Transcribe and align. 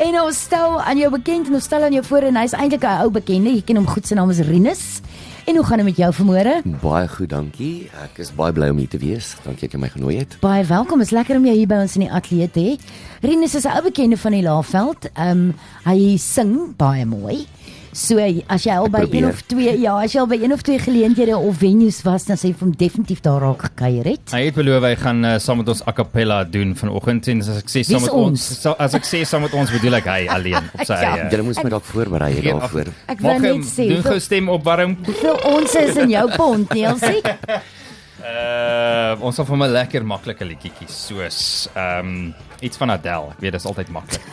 En 0.00 0.16
ons 0.16 0.32
stel 0.32 0.78
aan 0.80 0.96
jou 0.96 1.10
bekend 1.12 1.50
en 1.50 1.58
ons 1.58 1.64
stel 1.64 1.82
aan 1.84 1.92
jou 1.92 2.00
voor 2.08 2.24
en 2.30 2.36
hy's 2.40 2.54
eintlik 2.56 2.84
'n 2.88 3.02
ou 3.04 3.10
bekende. 3.12 3.50
Jy 3.52 3.60
ken 3.60 3.76
hom 3.76 3.86
goed, 3.86 4.06
sy 4.06 4.14
naam 4.14 4.30
is 4.30 4.40
Rinus. 4.40 5.00
En 5.46 5.56
hoe 5.56 5.64
gaan 5.64 5.76
dit 5.76 5.86
met 5.86 5.96
jou 5.96 6.12
vanmôre? 6.14 6.62
Baie 6.80 7.08
goed, 7.08 7.28
dankie. 7.28 7.90
Ek 8.02 8.18
is 8.18 8.32
baie 8.34 8.52
bly 8.52 8.68
om 8.68 8.78
hier 8.78 8.88
te 8.88 8.98
wees. 8.98 9.36
Dankie 9.44 9.68
dat 9.68 9.72
jy 9.72 9.78
my 9.78 9.88
genooi 9.88 10.16
het. 10.18 10.36
Baie 10.40 10.64
welkom. 10.64 11.00
Is 11.00 11.10
lekker 11.10 11.36
om 11.36 11.44
jou 11.44 11.56
hier 11.56 11.66
by 11.66 11.74
ons 11.74 11.94
in 11.94 12.00
die 12.00 12.12
ateljee 12.12 12.50
te 12.50 12.60
hê. 12.60 12.78
Rinus 13.20 13.54
is 13.54 13.64
'n 13.64 13.76
ou 13.76 13.82
bekende 13.82 14.16
van 14.16 14.32
die 14.32 14.42
Laagveld. 14.42 15.10
Ehm 15.14 15.30
um, 15.30 15.54
hy 15.84 16.16
sing 16.16 16.76
baie 16.76 17.04
mooi. 17.04 17.46
So 17.92 18.18
as 18.46 18.62
jy 18.64 18.74
al 18.78 18.86
by 18.88 19.00
een 19.10 19.24
of 19.26 19.40
twee 19.50 19.72
ja, 19.82 19.96
as 19.98 20.12
jy 20.14 20.20
al 20.22 20.28
by 20.30 20.36
een 20.38 20.52
of 20.54 20.60
twee 20.62 20.78
geleenthede 20.78 21.34
of 21.36 21.56
venues 21.58 21.96
was, 22.06 22.22
dan 22.28 22.38
sê 22.38 22.50
jy 22.50 22.54
vir 22.54 22.66
hom 22.68 22.74
definitief 22.78 23.20
daar 23.24 23.40
raak 23.42 23.64
gekuier 23.66 24.06
het. 24.12 24.30
Hy 24.30 24.44
het 24.46 24.54
beloof 24.54 24.84
hy 24.86 24.92
gaan 25.00 25.24
uh, 25.26 25.32
saam 25.42 25.58
met 25.58 25.72
ons 25.74 25.82
a 25.90 25.92
cappella 25.98 26.44
doen 26.46 26.76
vanoggend 26.78 27.26
en 27.32 27.42
as 27.42 27.48
ek 27.64 27.72
sê 27.72 27.82
saam 27.88 28.04
met 28.06 28.14
ons, 28.14 28.30
ons. 28.30 28.60
sa- 28.62 28.76
as 28.78 28.94
ek 28.94 29.08
sê 29.10 29.24
saam 29.26 29.42
met 29.42 29.56
ons 29.58 29.72
bedoel 29.74 29.98
ek 29.98 30.06
hy 30.12 30.20
alleen 30.30 30.70
op 30.70 30.84
sy 30.86 31.00
Ja. 31.02 31.16
eie. 31.16 31.26
Julle 31.34 31.48
moes 31.48 31.58
my 31.64 31.70
dalk 31.74 31.88
voorberei 31.90 32.30
het 32.38 32.46
daarvoor. 32.52 32.92
Ek 33.10 33.20
Mag 33.26 33.42
net 33.42 33.66
sê, 33.66 33.88
doen 33.88 33.96
hoeveel- 33.98 34.10
gou 34.12 34.20
stem 34.28 34.48
opwarm. 34.54 34.96
Hoeveel 35.10 35.40
ons 35.56 35.74
is 35.82 35.96
in 36.04 36.14
jou 36.14 36.26
pond, 36.36 36.70
Neelsie? 36.78 37.22
Uh 38.20 39.16
ons 39.26 39.34
sal 39.34 39.46
vir 39.48 39.56
my 39.64 39.66
lekker 39.72 40.04
maklike 40.06 40.44
liedjies 40.46 40.94
soos 41.08 41.40
ehm 41.74 42.06
um, 42.06 42.34
iets 42.60 42.76
van 42.78 42.90
Adele. 42.94 43.32
Ek 43.34 43.40
weet 43.42 43.54
dis 43.56 43.66
altyd 43.66 43.88
maklik. 43.90 44.24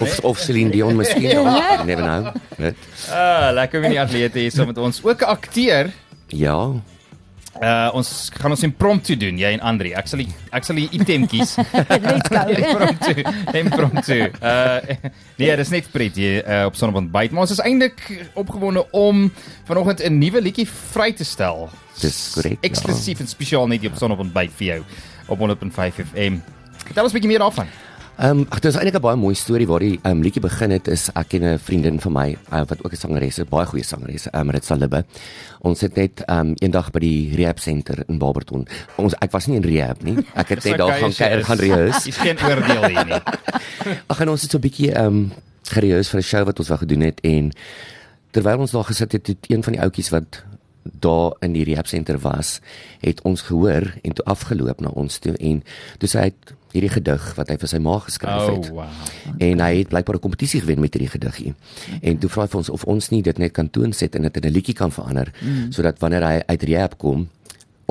Of 0.00 0.18
of 0.24 0.38
Celine 0.38 0.70
Dion 0.70 0.96
miskien. 0.96 1.30
Ja. 1.42 1.76
You 1.76 1.84
never 1.84 2.04
know. 2.04 2.32
Net. 2.58 2.76
Ah, 3.10 3.50
lekker 3.52 3.84
in 3.84 3.90
die 3.90 4.00
atlete 4.00 4.38
hier 4.38 4.50
saam 4.50 4.66
met 4.66 4.78
ons. 4.78 5.02
Ook 5.04 5.20
'n 5.20 5.24
akteur. 5.24 5.90
Ja. 6.26 6.72
Uh 7.62 7.90
ons 7.92 8.30
gaan 8.32 8.50
ons 8.50 8.62
impromptu 8.64 9.16
doen, 9.16 9.36
jy 9.38 9.50
en 9.52 9.60
Andri. 9.60 9.92
Ek 9.92 10.06
sal 10.08 10.18
die, 10.24 10.28
ek 10.50 10.64
sal 10.64 10.76
die 10.76 10.88
item 10.96 11.26
kies. 11.28 11.52
Let's 11.56 12.28
go. 12.28 12.40
impromptu. 12.48 13.24
Impromptu. 13.60 14.18
Uh 14.40 14.80
nee, 15.36 15.56
dis 15.56 15.68
net 15.68 15.90
pret 15.92 16.16
hier 16.16 16.40
uh, 16.48 16.64
op 16.64 16.74
Sonnebond 16.80 17.12
byt, 17.12 17.30
maar 17.30 17.44
ons 17.44 17.52
is 17.52 17.60
eintlik 17.60 18.00
opgewonde 18.34 18.86
om 18.90 19.28
vanoggend 19.68 20.00
'n 20.00 20.18
nuwe 20.18 20.40
liedjie 20.40 20.66
vry 20.92 21.12
te 21.12 21.24
stel. 21.24 21.68
Dis 22.00 22.32
korrek, 22.34 22.56
ja. 22.56 22.68
Eksklusief 22.70 23.20
en 23.20 23.28
spesiaal 23.28 23.66
net 23.68 23.80
hier 23.80 23.90
op 23.92 23.98
Sonnebond 24.00 24.32
byt 24.32 24.50
vir 24.56 24.66
jou 24.66 24.80
op 25.28 25.38
100.5 25.38 26.00
FM. 26.08 26.40
Vertel 26.86 27.04
ons 27.04 27.12
'n 27.12 27.16
bietjie 27.20 27.30
meer 27.30 27.44
daarvan. 27.44 27.68
Ehm 28.20 28.38
um, 28.38 28.46
ag 28.52 28.60
dit 28.60 28.68
is 28.68 28.76
eintlik 28.76 28.98
'n 28.98 29.00
baie 29.00 29.16
mooi 29.16 29.34
storie 29.34 29.66
waar 29.66 29.80
die 29.80 29.98
ehm 30.02 30.16
um, 30.16 30.22
liedjie 30.22 30.42
begin 30.42 30.70
het 30.70 30.88
is 30.88 31.08
ek 31.14 31.32
en 31.32 31.44
'n 31.44 31.58
vriendin 31.58 32.00
van 32.00 32.12
my 32.12 32.36
uh, 32.52 32.60
wat 32.68 32.84
ook 32.84 32.92
'n 32.92 32.96
sangeres 32.96 33.38
is, 33.38 33.48
baie 33.48 33.66
goeie 33.66 33.84
sangeres, 33.84 34.26
ehm 34.30 34.40
um, 34.40 34.50
Ritsa 34.50 34.74
Libbe. 34.74 35.04
Ons 35.60 35.80
het 35.80 35.94
net 35.94 36.20
ehm 36.20 36.38
um, 36.38 36.54
eendag 36.58 36.90
by 36.90 36.98
die 37.00 37.36
rehab 37.36 37.58
center 37.58 38.04
in 38.08 38.18
Barberton. 38.18 38.66
Ons 38.96 39.14
ek 39.14 39.30
was 39.32 39.46
nie 39.46 39.56
in 39.56 39.62
rehab 39.62 40.02
nie. 40.02 40.18
Ek 40.34 40.48
het 40.48 40.64
net 40.68 40.78
daar 40.78 40.92
gaan 40.92 41.12
kuier 41.12 41.44
gaan 41.44 41.58
rehearse. 41.58 42.04
Dis 42.04 42.16
geen 42.16 42.36
oordeel 42.36 42.84
hier 42.84 43.04
nie. 43.04 43.22
Ag 44.10 44.20
en 44.20 44.28
ons 44.28 44.42
het 44.42 44.50
so 44.50 44.58
'n 44.58 44.60
bietjie 44.60 44.92
ehm 44.92 45.06
um, 45.06 45.32
gerehearse 45.62 46.10
vir 46.10 46.20
'n 46.20 46.22
show 46.22 46.44
wat 46.44 46.58
ons 46.58 46.68
wou 46.68 46.78
gedoen 46.78 47.00
het 47.00 47.20
en 47.20 47.50
terwyl 48.30 48.58
ons 48.58 48.70
daar 48.70 48.84
gesit 48.84 49.12
het, 49.12 49.26
het 49.26 49.46
een 49.48 49.62
van 49.62 49.72
die 49.72 49.80
ouetjies 49.80 50.10
wat 50.10 50.44
daar 50.82 51.36
in 51.40 51.52
die 51.52 51.64
rehab 51.64 51.86
center 51.86 52.18
was, 52.18 52.60
het 53.00 53.22
ons 53.22 53.42
gehoor 53.42 53.94
en 54.02 54.12
toe 54.12 54.24
afgeloop 54.24 54.80
na 54.80 54.88
ons 54.88 55.18
toe 55.18 55.36
en 55.36 55.62
toe 55.98 56.08
sê 56.08 56.18
hy 56.18 56.24
het 56.24 56.54
hierdie 56.72 56.90
gedig 56.90 57.34
wat 57.36 57.50
hy 57.52 57.56
vir 57.60 57.68
sy 57.68 57.78
ma 57.84 57.98
geskryf 58.00 58.48
Oh, 58.48 58.54
het. 58.56 58.68
wow. 58.72 58.86
En 59.38 59.60
hy 59.60 59.72
het 59.78 59.88
blykbaar 59.88 60.16
'n 60.16 60.24
kompetisie 60.24 60.60
gewen 60.60 60.80
met 60.80 60.94
hierdie 60.94 61.12
gediggie. 61.12 61.54
En 62.00 62.18
toe 62.18 62.30
vra 62.30 62.42
hy 62.42 62.48
vir 62.48 62.58
ons 62.58 62.68
of 62.68 62.84
ons 62.84 63.10
nie 63.10 63.22
dit 63.22 63.38
net 63.38 63.52
kan 63.52 63.70
toonset 63.70 64.14
en 64.14 64.22
dit 64.22 64.36
in 64.36 64.48
'n 64.48 64.52
liedjie 64.52 64.74
kan 64.74 64.90
verander 64.92 65.32
mm. 65.42 65.72
sodat 65.72 65.98
wanneer 65.98 66.22
hy 66.22 66.42
uit 66.46 66.62
rehab 66.62 66.98
kom 66.98 67.28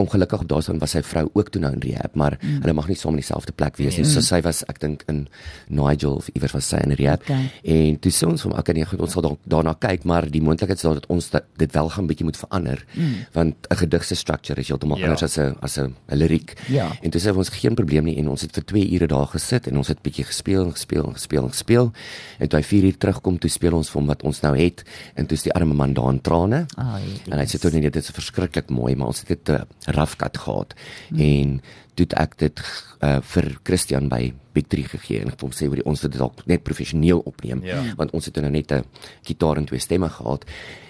ongelukkig 0.02 0.44
op 0.46 0.50
daarstaan 0.52 0.80
was 0.82 0.96
sy 0.96 1.02
vrou 1.06 1.30
ook 1.34 1.52
toe 1.54 1.62
nou 1.62 1.72
in 1.76 1.84
rehab, 1.84 2.16
maar 2.16 2.38
mm. 2.40 2.62
hulle 2.66 2.74
mag 2.78 2.88
nie 2.92 2.98
saam 3.00 3.16
in 3.16 3.22
dieselfde 3.22 3.54
plek 3.56 3.78
wees 3.78 3.98
nie. 3.98 4.06
So 4.06 4.24
sy 4.26 4.42
was 4.46 4.64
ek 4.72 4.80
dink 4.84 5.04
in 5.12 5.28
Nigel 5.68 6.18
of 6.22 6.30
iewers 6.34 6.56
was 6.58 6.70
sy 6.72 6.82
in 6.86 6.96
rehab. 7.00 7.22
Okay. 7.28 7.52
En 7.64 8.00
toe 8.00 8.12
sê 8.12 8.28
ons 8.28 8.42
van 8.48 8.58
okay, 8.60 8.76
nee, 8.78 8.86
goed, 8.86 9.02
ons 9.06 9.16
sal 9.16 9.26
daar, 9.26 9.38
daarna 9.56 9.76
kyk, 9.80 10.06
maar 10.10 10.28
die 10.32 10.42
moontlikheid 10.42 10.80
is 10.80 10.88
daar 10.88 11.00
dat 11.00 11.08
ons 11.14 11.30
dat, 11.34 11.48
dit 11.62 11.72
wel 11.72 11.90
gaan 11.90 12.08
bietjie 12.10 12.26
moet 12.26 12.38
verander. 12.38 12.86
Mm. 12.94 13.16
Want 13.34 13.68
'n 13.70 13.76
gedig 13.84 14.04
se 14.04 14.16
structure 14.16 14.60
is 14.60 14.68
heeltemal 14.68 14.98
Ja. 14.98 15.04
anders 15.04 15.24
as 15.24 15.38
'n 15.38 15.56
as 15.62 15.78
'n 15.78 15.96
liriek. 16.08 16.54
Ja. 16.68 16.92
En 17.02 17.10
toe 17.10 17.22
sê 17.22 17.36
ons 17.36 17.50
geen 17.50 17.76
probleem 17.76 18.04
nie 18.04 18.18
en 18.18 18.28
ons 18.28 18.42
het 18.42 18.52
vir 18.54 18.64
2 18.64 18.92
ure 18.92 19.08
daar 19.08 19.28
gesit 19.28 19.68
en 19.68 19.78
ons 19.78 19.88
het 19.88 20.02
bietjie 20.02 20.26
gespeel 20.26 20.64
en 20.66 20.72
gespeel 20.72 21.06
en 21.06 21.14
gespeel 21.14 21.44
en 21.44 21.50
gespeel. 21.50 21.92
En 22.40 22.48
toe 22.48 22.60
hy 22.60 22.64
4 22.66 22.84
uur 22.84 22.98
terugkom, 22.98 23.40
toe 23.40 23.50
speel 23.50 23.74
ons 23.74 23.90
vir 23.90 24.00
hom 24.00 24.08
wat 24.08 24.24
ons 24.24 24.42
nou 24.42 24.58
het 24.58 24.84
en 25.16 25.26
toe 25.26 25.38
is 25.38 25.44
die 25.44 25.54
arme 25.54 25.74
man 25.74 25.94
daar 25.94 26.10
in 26.10 26.22
trane. 26.22 26.66
Ai, 26.78 27.04
en 27.30 27.40
hy 27.40 27.46
sê 27.46 27.60
toe 27.60 27.72
nee, 27.72 27.90
dit 27.90 27.96
is 27.96 28.12
verskriklik 28.12 28.70
mooi, 28.70 28.96
maar 28.96 29.08
ons 29.08 29.20
het 29.20 29.28
dit 29.28 29.50
'n 29.50 29.91
cut 30.18 30.38
gehad. 30.38 30.74
Hmm. 31.10 31.20
En 31.20 31.62
toe 31.94 32.06
het 32.06 32.14
ek 32.14 32.38
dit 32.38 32.62
uh, 33.04 33.20
vir 33.22 33.60
Christian 33.64 34.08
by 34.10 34.34
Big 34.54 34.68
3 34.68 34.84
gegee 34.84 35.20
en 35.22 35.28
ek 35.28 35.32
het 35.38 35.42
hom 35.42 35.52
sê 35.52 35.68
oor 35.70 35.82
ons 35.86 36.02
wil 36.02 36.10
dit 36.12 36.20
dalk 36.20 36.46
net 36.46 36.64
professioneel 36.64 37.20
opneem 37.26 37.64
Ja. 37.64 37.82
want 37.98 38.12
ons 38.12 38.26
het 38.26 38.36
nou 38.36 38.50
net 38.52 38.72
'n 38.72 38.84
gitaar 39.24 39.58
en 39.58 39.66
twee 39.66 39.80
stemme 39.80 40.10
gehad. 40.10 40.46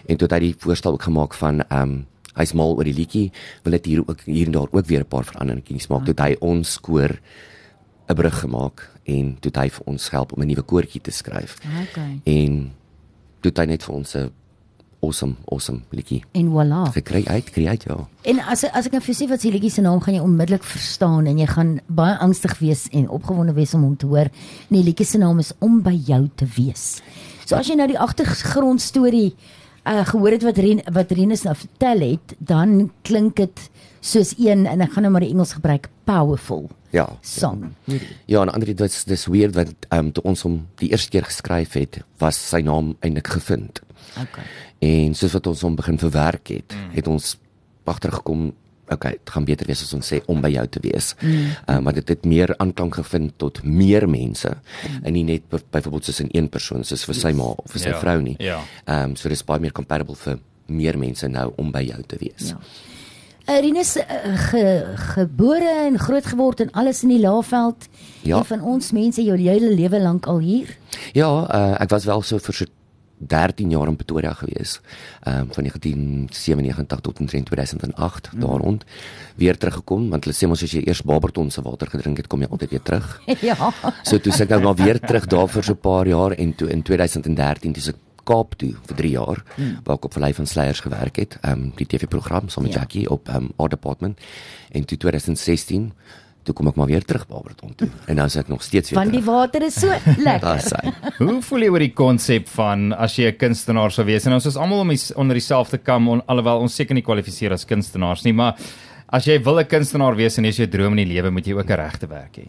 En 0.08 0.18
toe 0.18 0.28
het 0.28 0.32
hy 0.32 0.40
die 0.40 0.56
voorstel 0.58 0.94
ook 0.94 1.04
gemaak 1.04 1.34
van 1.34 1.62
ehm 1.70 1.82
um, 1.82 2.08
hy's 2.36 2.54
mal 2.54 2.76
oor 2.78 2.84
die 2.84 2.94
liedjie, 2.94 3.32
wil 3.64 3.72
dit 3.72 3.86
hier 3.86 4.08
ook 4.08 4.22
hier 4.26 4.46
en 4.46 4.52
daar 4.52 4.72
ook 4.72 4.86
weer 4.86 5.02
'n 5.02 5.08
paar 5.08 5.26
veranderingkies 5.26 5.88
maak. 5.88 6.06
Toe 6.06 6.14
het 6.16 6.20
hy 6.20 6.36
ons 6.40 6.80
koor 6.80 7.20
'n 8.08 8.16
brug 8.16 8.40
gemaak 8.40 8.90
en 9.04 9.38
toe 9.40 9.52
het 9.52 9.58
hy 9.58 9.70
vir 9.70 9.86
ons 9.86 10.10
help 10.10 10.32
om 10.34 10.42
'n 10.42 10.48
nuwe 10.48 10.62
koortjie 10.62 11.02
te 11.02 11.12
skryf. 11.12 11.58
Okay. 11.90 12.22
En 12.24 12.74
toe 13.42 13.52
het 13.52 13.58
hy 13.58 13.66
net 13.66 13.84
vir 13.84 13.96
ons 13.96 14.16
'n 14.16 14.32
awesome 15.02 15.36
awesome 15.52 15.82
liedjie 15.90 16.24
En 16.38 16.48
voilà. 16.54 16.84
gekry 16.94 17.24
uit, 17.26 17.50
kry 17.52 17.68
uit 17.68 17.84
ja. 17.88 17.98
En 18.30 18.40
as 18.40 18.64
as 18.70 18.86
ek 18.86 18.92
nou 18.92 19.02
vir 19.02 19.16
sê 19.16 19.28
wat 19.30 19.42
se 19.42 19.52
liedjie 19.52 19.72
se 19.72 19.82
naam 19.82 20.00
gaan 20.02 20.14
jy 20.14 20.22
onmiddellik 20.22 20.64
verstaan 20.64 21.26
en 21.28 21.38
jy 21.42 21.48
gaan 21.48 21.80
baie 21.88 22.18
angstig 22.22 22.58
wees 22.60 22.88
en 22.92 23.10
opgewonde 23.10 23.54
wees 23.54 23.74
om 23.74 23.82
hom 23.84 23.96
te 23.98 24.06
hoor. 24.06 24.30
En 24.70 24.78
die 24.78 24.84
liedjie 24.84 25.06
se 25.06 25.18
naam 25.18 25.40
is 25.40 25.52
om 25.60 25.82
by 25.82 25.94
jou 26.08 26.28
te 26.36 26.46
wees. 26.58 27.02
So 27.46 27.56
as 27.56 27.68
jy 27.68 27.76
nou 27.76 27.88
die 27.88 28.00
agtergrond 28.00 28.82
storie 28.82 29.34
uh 29.86 30.04
gehoor 30.06 30.32
het 30.36 30.44
wat 30.46 30.58
Ren 30.62 30.82
wat 30.94 31.12
Renus 31.12 31.42
nou 31.44 31.56
vertel 31.58 32.00
het, 32.12 32.36
dan 32.38 32.92
klink 33.02 33.36
dit 33.42 33.64
soos 34.02 34.36
een 34.38 34.68
en 34.70 34.82
ek 34.82 34.92
gaan 34.94 35.04
nou 35.04 35.12
maar 35.14 35.22
die 35.26 35.32
Engels 35.34 35.54
gebruik, 35.58 35.90
powerful 36.06 36.70
Ja. 36.92 37.08
song. 37.22 37.72
hierdie. 37.86 38.08
Ja, 38.28 38.42
en 38.42 38.50
ander 38.54 38.68
dit 38.68 38.82
is 38.82 39.04
dis 39.06 39.26
weird 39.26 39.56
want 39.56 39.74
ehm 39.90 40.06
um, 40.06 40.12
toe 40.12 40.24
ons 40.24 40.42
hom 40.44 40.68
die 40.78 40.90
eerste 40.92 41.10
keer 41.10 41.24
geskryf 41.24 41.74
het, 41.74 42.02
was 42.20 42.36
sy 42.50 42.62
naam 42.62 42.96
eintlik 43.02 43.28
gevind. 43.28 43.82
Okay. 44.22 44.44
En 44.80 45.14
soos 45.14 45.34
wat 45.38 45.48
ons 45.48 45.62
hom 45.62 45.76
begin 45.76 45.98
verwerk 46.02 46.48
het, 46.48 46.74
mm. 46.76 46.92
het 46.96 47.08
ons 47.08 47.38
agtergekom 47.84 48.52
okay, 48.92 49.12
dit 49.12 49.32
gaan 49.34 49.46
beter 49.48 49.68
wees 49.70 49.82
as 49.86 49.94
ons 49.96 50.08
sê 50.14 50.20
om 50.32 50.42
by 50.44 50.52
jou 50.52 50.66
te 50.68 50.82
wees. 50.84 51.14
Mm. 51.22 51.56
Um, 51.72 51.84
want 51.88 51.96
dit 52.02 52.12
het 52.12 52.26
meer 52.28 52.54
aanklank 52.58 52.98
gevind 53.00 53.34
tot 53.40 53.62
meer 53.64 54.08
mense 54.10 54.52
mm. 54.52 55.02
en 55.04 55.16
nie 55.16 55.24
net 55.28 55.48
by- 55.50 55.64
byvoorbeeld 55.72 56.10
soos 56.10 56.20
in 56.26 56.32
een 56.36 56.50
persoon 56.52 56.84
soos 56.88 57.06
vir 57.08 57.16
sy 57.16 57.32
ma 57.38 57.52
of 57.56 57.72
vir 57.72 57.86
sy 57.86 57.94
Ja, 57.94 58.00
vrou 58.04 58.18
nie. 58.22 58.36
ja. 58.40 58.60
Ehm 58.86 59.12
um, 59.12 59.16
so 59.16 59.30
dis 59.30 59.44
baie 59.48 59.64
meer 59.64 59.76
compatible 59.76 60.16
vir 60.16 60.40
meer 60.72 60.98
mense 61.00 61.28
nou 61.28 61.52
om 61.60 61.72
by 61.72 61.82
jou 61.84 62.02
te 62.08 62.18
wees. 62.20 62.52
Ja. 62.52 62.60
Rinus 63.62 63.98
uh, 63.98 64.04
ge, 64.50 64.62
gebore 65.16 65.72
en 65.88 65.98
groot 66.00 66.26
geword 66.26 66.62
en 66.62 66.72
alles 66.78 67.02
in 67.04 67.10
die 67.10 67.20
Laagveld. 67.20 67.88
Ja. 68.24 68.38
Een 68.38 68.46
van 68.46 68.62
ons 68.62 68.92
mense 68.96 69.24
jou 69.24 69.36
hele 69.40 69.74
lewe 69.76 70.00
lank 70.00 70.28
al 70.32 70.40
hier. 70.40 70.78
Ja, 71.18 71.28
uh, 71.48 71.82
ek 71.82 71.90
was 71.90 72.06
wel 72.06 72.22
so 72.22 72.40
vir 72.40 72.54
so 72.54 72.66
13 73.28 73.70
jaar 73.70 73.88
in 73.88 73.96
Pretoria 73.96 74.34
gewees. 74.34 74.80
Ehm 75.24 75.40
um, 75.40 75.54
van 75.54 75.64
1997 75.64 77.00
tot 77.00 77.20
omtrent 77.20 77.46
2008 77.46 78.32
mm. 78.34 78.40
daar 78.40 78.60
rond. 78.60 78.86
Weer 79.36 79.58
teruggekom 79.58 80.10
want 80.10 80.24
hulle 80.24 80.36
sê 80.36 80.48
mos 80.48 80.64
as 80.64 80.72
jy 80.72 80.84
eers 80.86 81.02
Barberton 81.02 81.52
se 81.52 81.62
water 81.62 81.88
gedrink 81.88 82.18
het, 82.18 82.28
kom 82.28 82.42
jy 82.42 82.48
altyd 82.50 82.70
weer 82.70 82.82
terug. 82.82 83.22
ja. 83.52 83.72
So 84.04 84.18
toe 84.18 84.34
sit 84.34 84.50
ek 84.50 84.56
nou 84.58 84.64
maar 84.64 84.86
weer 84.86 85.00
terug 85.00 85.26
daar 85.26 85.48
vir 85.48 85.64
so 85.64 85.74
'n 85.74 85.82
paar 85.82 86.08
jaar 86.08 86.32
en 86.32 86.56
toe 86.56 86.70
in 86.70 86.82
2013 86.82 87.74
toe 87.74 87.84
se 87.84 87.94
Kaap 88.24 88.54
toe 88.62 88.76
vir 88.86 88.98
3 88.98 89.12
jaar 89.12 89.44
mm. 89.58 89.78
waar 89.84 89.98
ek 89.98 90.06
op 90.06 90.14
Verlei 90.14 90.34
van 90.34 90.48
Sleiers 90.48 90.80
gewerk 90.80 91.16
het, 91.16 91.38
ehm 91.42 91.52
um, 91.52 91.72
die 91.76 91.86
TV-program 91.86 92.50
saam 92.50 92.64
met 92.64 92.74
Ja. 92.74 92.80
Jackie 92.80 93.10
op 93.10 93.28
ehm 93.28 93.50
um, 93.50 93.52
Art 93.58 93.72
Department 93.72 94.20
en 94.72 94.86
toe 94.86 94.98
2016 94.98 95.92
toe 96.44 96.54
kom 96.56 96.68
ek 96.68 96.76
maar 96.76 96.88
weer 96.88 97.04
terug 97.06 97.28
Barberton 97.28 97.74
toe 97.76 97.88
en 98.08 98.16
nou 98.16 98.26
is 98.26 98.36
ek 98.36 98.48
nog 98.50 98.64
steeds 98.64 98.90
weer 98.90 99.00
Want 99.00 99.12
die 99.12 99.22
terug. 99.22 99.36
water 99.36 99.62
is 99.64 99.80
so 99.80 99.88
lekker. 100.18 100.42
Daar 100.42 100.60
sy. 100.60 100.94
Hoe 101.18 101.42
voel 101.42 101.60
jy 101.62 101.70
oor 101.70 101.80
die 101.80 101.94
konsep 101.94 102.48
van 102.50 102.94
as 102.94 103.16
jy 103.16 103.28
'n 103.32 103.38
kunstenaar 103.38 103.92
sou 103.92 104.06
wees 104.06 104.26
en 104.26 104.34
ons 104.34 104.46
is 104.46 104.56
almal 104.58 104.80
om 104.80 104.90
die, 104.90 105.00
onder 105.16 105.36
dieselfde 105.36 105.78
kam 105.78 106.08
on, 106.10 106.22
alhoewel 106.28 106.60
ons 106.60 106.76
seker 106.76 106.94
nie 106.96 107.04
kwalifiseer 107.04 107.52
as 107.54 107.66
kunstenaars 107.66 108.24
nie, 108.24 108.34
maar 108.34 108.56
as 109.10 109.26
jy 109.26 109.38
wil 109.44 109.60
'n 109.60 109.66
kunstenaar 109.68 110.16
wees 110.16 110.38
en 110.38 110.44
dis 110.44 110.58
jou 110.58 110.68
droom 110.68 110.98
in 110.98 111.08
die 111.08 111.14
lewe, 111.16 111.32
moet 111.32 111.46
jy 111.46 111.54
ook 111.54 111.70
'n 111.70 111.76
regte 111.78 112.08
werk 112.08 112.38
hê. 112.38 112.48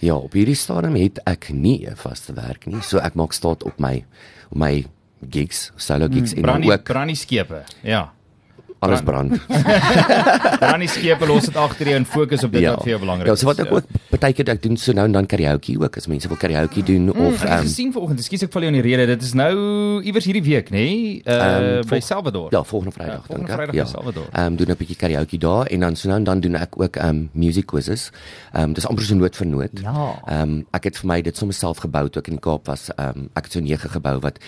Ja, 0.00 0.16
op 0.16 0.32
hierdie 0.32 0.56
stadium 0.56 0.96
het 0.96 1.20
ek 1.26 1.50
nie 1.52 1.86
'n 1.86 1.94
vaste 1.96 2.32
werk 2.34 2.66
nie. 2.66 2.80
So 2.82 2.98
ek 2.98 3.14
maak 3.14 3.32
staat 3.32 3.62
op 3.62 3.78
my 3.78 4.04
op 4.50 4.56
my 4.58 4.84
gigs, 5.30 5.70
solo 5.76 6.08
gigs 6.08 6.32
mm, 6.32 6.36
en 6.38 6.42
Brandie 6.42 6.72
ook 6.72 6.84
brandie 6.84 7.16
skepe. 7.16 7.62
Ja. 7.84 8.10
Alles 8.82 9.02
brand. 9.06 9.38
Dan 10.60 10.80
die 10.84 10.88
skepe 10.90 11.26
los 11.30 11.46
dit 11.48 11.56
agter 11.56 11.86
jou 11.92 11.96
en 12.00 12.06
fokus 12.08 12.42
op 12.46 12.52
dit 12.52 12.64
wat 12.66 12.82
vir 12.82 12.92
jou 12.94 13.00
belangrik 13.04 13.26
ja, 13.30 13.34
is. 13.36 13.40
so 13.42 13.46
wat 13.50 13.60
ek 13.62 13.72
ook 13.72 13.86
partykeer 14.10 14.50
ek 14.54 14.62
doen 14.64 14.76
so 14.80 14.92
nou 14.96 15.04
en 15.08 15.12
dan 15.16 15.26
karaoke 15.30 15.76
ook 15.80 15.96
as 16.00 16.08
mense 16.10 16.28
wil 16.28 16.36
karaoke 16.40 16.82
doen 16.82 17.10
Mm, 17.12 17.26
of 17.26 17.42
ehm 17.44 17.52
um, 17.58 17.64
gesien 17.66 17.92
vanoggend, 17.92 18.20
ekskuus 18.22 18.42
ek 18.46 18.52
val 18.54 18.62
jou 18.66 18.70
in 18.72 18.78
die 18.80 18.84
rede. 18.86 19.06
Dit 19.14 19.22
is 19.26 19.32
nou 19.38 19.52
iewers 20.06 20.24
hierdie 20.28 20.42
week, 20.46 20.70
nê? 20.70 20.82
Nee? 20.86 21.22
Uh 21.26 21.40
Ehm, 21.42 21.88
by 21.88 22.00
Salvador. 22.00 22.48
ja, 22.54 22.62
volgende 22.64 22.92
Ja, 22.98 23.04
Vrydag 23.04 23.26
dink 23.28 23.48
ek. 23.48 23.54
Vrydag 23.56 23.74
Ja. 23.74 23.84
by 23.84 23.90
Salvador. 23.90 24.26
Ehm 24.32 24.46
um, 24.46 24.56
doen 24.56 24.70
'n 24.70 24.76
bietjie 24.78 24.96
karaoke 24.96 25.38
daar 25.38 25.66
en 25.66 25.80
dan 25.80 25.96
so 25.96 26.08
nou 26.08 26.18
en 26.18 26.24
dan 26.24 26.40
doen 26.40 26.54
ek 26.54 26.74
ook 26.80 26.96
ehm 26.96 27.08
um, 27.08 27.30
music 27.32 27.66
quizzes. 27.66 28.10
Ehm 28.52 28.62
um, 28.64 28.72
dis 28.72 28.86
amper 28.86 29.04
so 29.04 29.14
noot 29.14 29.36
vir 29.36 29.46
noot. 29.46 29.80
Ja. 29.82 30.18
Ehm 30.26 30.42
um, 30.42 30.66
ek 30.72 30.84
het 30.84 30.96
vir 30.98 31.06
my 31.06 31.20
dit 31.22 31.36
sommer 31.36 31.54
self 31.54 31.78
gebou 31.78 32.08
toe 32.08 32.22
ek 32.22 32.28
in 32.28 32.34
die 32.34 32.40
Kaap 32.42 32.66
was. 32.66 32.90
Ehm 32.96 33.08
um, 33.18 33.28
ek 33.34 33.44
het 33.44 33.52
so 33.52 33.60
9 33.60 33.90
gebou 33.90 34.18
wat 34.20 34.38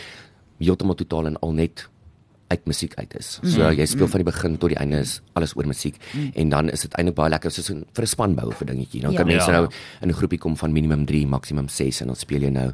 heeltemal 0.59 0.95
totaal 0.95 1.27
en 1.27 1.37
al 1.43 1.53
net 1.53 1.89
uit 2.55 2.67
musiek 2.71 2.95
uit 3.01 3.15
is. 3.19 3.39
So 3.43 3.61
Mm. 3.67 3.77
jy 3.79 3.87
speel 3.91 4.09
van 4.09 4.23
die 4.23 4.31
begin 4.33 4.57
tot 4.63 4.71
die 4.71 4.79
einde 4.79 5.01
is 5.03 5.21
alles 5.35 5.57
oor 5.57 5.67
musiek 5.67 5.97
en 6.35 6.49
dan 6.55 6.71
is 6.71 6.83
dit 6.87 6.93
eintlik 6.99 7.17
baie 7.19 7.31
lekker 7.35 7.51
soos 7.51 7.71
'n 7.71 7.85
vir 7.95 8.05
'n 8.05 8.07
span 8.07 8.35
bou 8.35 8.51
vir 8.53 8.67
dingetjie. 8.67 9.01
Dan 9.03 9.13
Ja. 9.13 9.19
kan 9.19 9.27
mense 9.27 9.51
Ja. 9.51 9.61
nou 9.61 9.69
in 10.03 10.09
'n 10.09 10.15
groepie 10.15 10.39
kom 10.39 10.57
van 10.57 10.73
minimum 10.73 11.05
3, 11.07 11.27
maksimum 11.27 11.69
6 11.69 12.01
en 12.01 12.07
dan 12.07 12.17
speel 12.17 12.41
jy 12.43 12.51
nou 12.51 12.73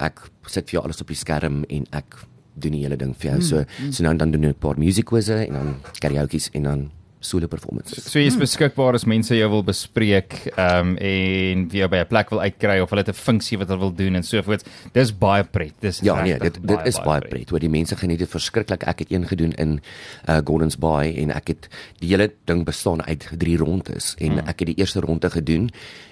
ek 0.00 0.20
sit 0.46 0.64
vir 0.70 0.72
jou 0.80 0.84
alles 0.84 1.00
op 1.00 1.06
die 1.06 1.16
skerm 1.16 1.64
en 1.70 1.86
ek 1.92 2.16
doen 2.58 2.72
die 2.72 2.82
hele 2.82 2.96
ding 2.96 3.14
vir 3.16 3.30
jou. 3.30 3.36
Mm, 3.38 3.42
So 3.42 3.64
so 3.90 4.02
nou 4.02 4.10
en 4.12 4.18
dan 4.18 4.30
doen 4.30 4.44
ek 4.44 4.56
'n 4.56 4.58
paar 4.58 4.78
music 4.78 5.04
quizze 5.06 5.46
en 5.46 5.52
dan 5.52 5.76
karaoke's 6.00 6.50
en 6.54 6.62
dan 6.62 6.90
solo 7.22 7.46
performances. 7.48 8.04
So 8.10 8.18
jy 8.18 8.26
is 8.32 8.36
beskikbaar 8.36 8.94
as 8.98 9.04
mense 9.08 9.36
jou 9.36 9.48
wil 9.52 9.62
bespreek, 9.66 10.34
ehm 10.56 10.92
um, 10.92 10.96
en 10.98 11.64
wie 11.72 11.80
jou 11.80 11.88
by 11.88 12.02
'n 12.02 12.08
plek 12.10 12.30
wil 12.34 12.40
uitkry 12.42 12.80
of 12.82 12.90
hulle 12.90 13.02
het 13.06 13.08
'n 13.14 13.18
funksie 13.18 13.58
wat 13.58 13.68
hulle 13.68 13.80
wil 13.80 13.92
doen 13.94 14.14
en 14.18 14.22
so 14.22 14.42
voort. 14.42 14.64
Dis 14.92 15.12
baie 15.12 15.44
pret. 15.44 15.72
Dis 15.80 16.00
Ja 16.02 16.20
nee, 16.22 16.38
dit 16.38 16.58
dit 16.62 16.80
is 16.86 16.98
baie 17.00 17.20
pret. 17.20 17.50
Hoor 17.50 17.60
die 17.60 17.68
mense 17.70 17.96
geniet 17.96 18.18
dit 18.18 18.28
verskriklik. 18.28 18.82
Ek 18.86 18.98
het 18.98 19.12
een 19.12 19.26
gedoen 19.26 19.52
in 19.52 19.80
uh 20.28 20.40
Gordons 20.44 20.76
Bay 20.78 21.14
en 21.16 21.30
ek 21.30 21.48
het 21.48 21.68
die 22.00 22.08
hele 22.08 22.32
ding 22.46 22.64
bestaan 22.64 23.02
uit 23.02 23.28
drie 23.38 23.56
rondes 23.56 24.14
en 24.18 24.38
ek 24.46 24.58
het 24.58 24.66
die 24.66 24.78
eerste 24.78 25.00
ronde 25.00 25.30
gedoen 25.30 25.70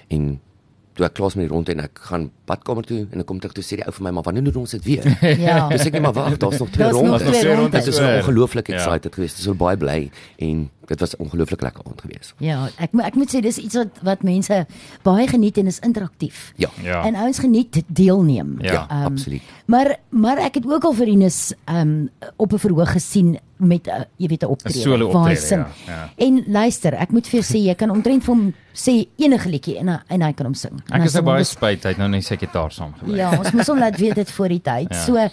en 0.09 0.39
toe 0.93 1.05
ek 1.05 1.13
klaar 1.13 1.31
met 1.35 1.47
die 1.47 1.53
ronde 1.55 1.71
en 1.71 1.79
ek 1.79 1.99
gaan 2.03 2.31
badkamer 2.45 2.83
toe 2.83 3.07
en 3.11 3.19
ek 3.19 3.25
kom 3.25 3.39
terug 3.39 3.53
toe 3.55 3.63
sê 3.63 3.77
die 3.79 3.85
ou 3.87 3.93
vir 3.95 4.03
my 4.03 4.11
maar 4.11 4.23
wanneer 4.27 4.43
doen 4.43 4.61
ons 4.65 4.71
dit 4.71 4.83
weer? 4.83 5.05
Ja. 5.47 5.69
Dis 5.71 5.85
ek 5.87 5.93
net 5.93 6.01
maar 6.01 6.13
wag, 6.13 6.37
daar's 6.37 6.59
nog 6.59 6.69
twee 6.69 6.89
rondes. 6.91 7.23
Dit 7.71 7.87
is 7.93 7.99
ongelooflik 7.99 8.67
Ja. 8.67 8.75
excited 8.75 9.13
geweest. 9.15 9.35
Dis 9.39 9.45
so 9.45 9.53
baie 9.53 9.77
bly 9.77 10.11
en 10.37 10.69
dit 10.91 10.99
was 10.99 11.13
'n 11.15 11.21
ongelooflik 11.23 11.61
lekker 11.61 11.83
aand 11.87 12.01
geweest. 12.01 12.33
Ja, 12.37 12.67
ek 12.77 12.91
moet 12.91 13.05
ek 13.05 13.15
moet 13.15 13.29
sê 13.35 13.39
dis 13.41 13.57
iets 13.57 13.75
wat 13.75 13.87
wat 14.03 14.23
mense 14.23 14.65
baie 15.03 15.27
geniet 15.27 15.57
en 15.57 15.67
is 15.67 15.79
interaktief. 15.79 16.51
Ja. 16.55 16.69
Ja. 16.83 17.03
En 17.05 17.15
ouens 17.15 17.39
geniet 17.39 17.83
deelneem. 17.87 18.57
Ja, 18.61 18.87
Ehm, 18.89 19.03
absoluut. 19.05 19.41
Maar 19.65 19.95
maar 20.09 20.37
ek 20.37 20.55
het 20.55 20.65
ook 20.65 20.83
al 20.83 20.93
vir 20.93 21.07
Ines 21.07 21.53
ehm 21.65 22.05
op 22.37 22.53
'n 22.53 22.57
verhoog 22.59 22.91
gesien 22.91 23.39
met 23.57 23.87
'n 23.87 24.05
jy 24.17 24.27
weet 24.27 24.43
'n 24.43 24.47
optrede. 24.47 24.89
Waar 24.89 24.97
hy 24.99 25.03
optrede, 25.05 25.39
sing. 25.39 25.65
ja, 25.85 25.91
ja. 25.93 26.09
En 26.25 26.43
luister, 26.47 26.93
ek 26.93 27.11
moet 27.11 27.27
vir 27.27 27.39
jou 27.41 27.53
sê 27.57 27.65
jy 27.65 27.75
kan 27.75 27.89
omtrent 27.89 28.23
vir 28.23 28.35
hom 28.35 28.53
sê 28.73 29.07
enige 29.17 29.49
liedjie 29.49 29.77
en 29.77 29.87
hy- 29.87 29.99
en 30.07 30.21
hy 30.21 30.33
kan 30.33 30.45
hom 30.45 30.55
sing. 30.55 30.81
En 30.89 30.99
Ek 30.99 31.05
is 31.07 31.13
nou 31.13 31.23
baie 31.23 31.43
spyt 31.43 31.83
hy 31.83 31.89
het 31.89 31.97
nou 31.97 32.09
net 32.09 32.23
sy 32.23 32.37
gitaar 32.37 32.71
saamgebring. 32.71 33.17
Ja, 33.17 33.37
ons 33.37 33.51
moes 33.51 33.67
hom 33.67 33.79
laat 33.79 33.97
weet 33.97 34.15
dit 34.15 34.31
voor 34.31 34.47
die 34.47 34.61
tyd. 34.61 34.87
Ja. 34.89 35.03
So 35.05 35.29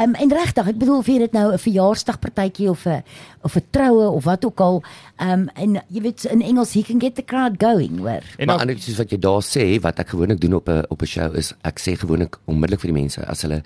ehm 0.00 0.14
en 0.14 0.32
regtig, 0.32 0.70
ek 0.72 0.80
bedoel 0.80 1.02
of 1.02 1.08
jy 1.10 1.18
dit 1.18 1.32
nou 1.36 1.52
'n 1.52 1.58
verjaarsdagpartytjie 1.58 2.70
of 2.70 2.86
'n 2.86 3.02
of 3.42 3.56
'n 3.56 3.66
troue 3.70 4.08
of 4.10 4.24
wat 4.24 4.44
ook 4.44 4.60
al, 4.60 4.82
ehm 5.18 5.48
en 5.54 5.82
jy 5.88 6.00
weet 6.00 6.24
in 6.24 6.42
Engels 6.42 6.72
he 6.72 6.82
can 6.82 7.00
get 7.00 7.14
the 7.14 7.24
crowd 7.24 7.54
going, 7.58 7.98
hoor. 7.98 8.24
En 8.38 8.46
maar 8.46 8.58
anders 8.58 8.84
soos 8.84 8.96
wat 8.96 9.10
jy 9.10 9.18
daar 9.18 9.42
sê, 9.42 9.80
wat 9.80 9.98
ek 9.98 10.08
gewoonlik 10.08 10.40
doen 10.40 10.54
op 10.54 10.68
'n 10.68 10.84
op 10.88 11.02
'n 11.02 11.06
show 11.06 11.34
is 11.36 11.54
ek 11.62 11.78
sê 11.78 11.96
gewoonlik 11.96 12.38
onmiddellik 12.46 12.80
vir 12.80 12.92
die 12.92 13.00
mense 13.00 13.26
as 13.26 13.42
hulle 13.42 13.62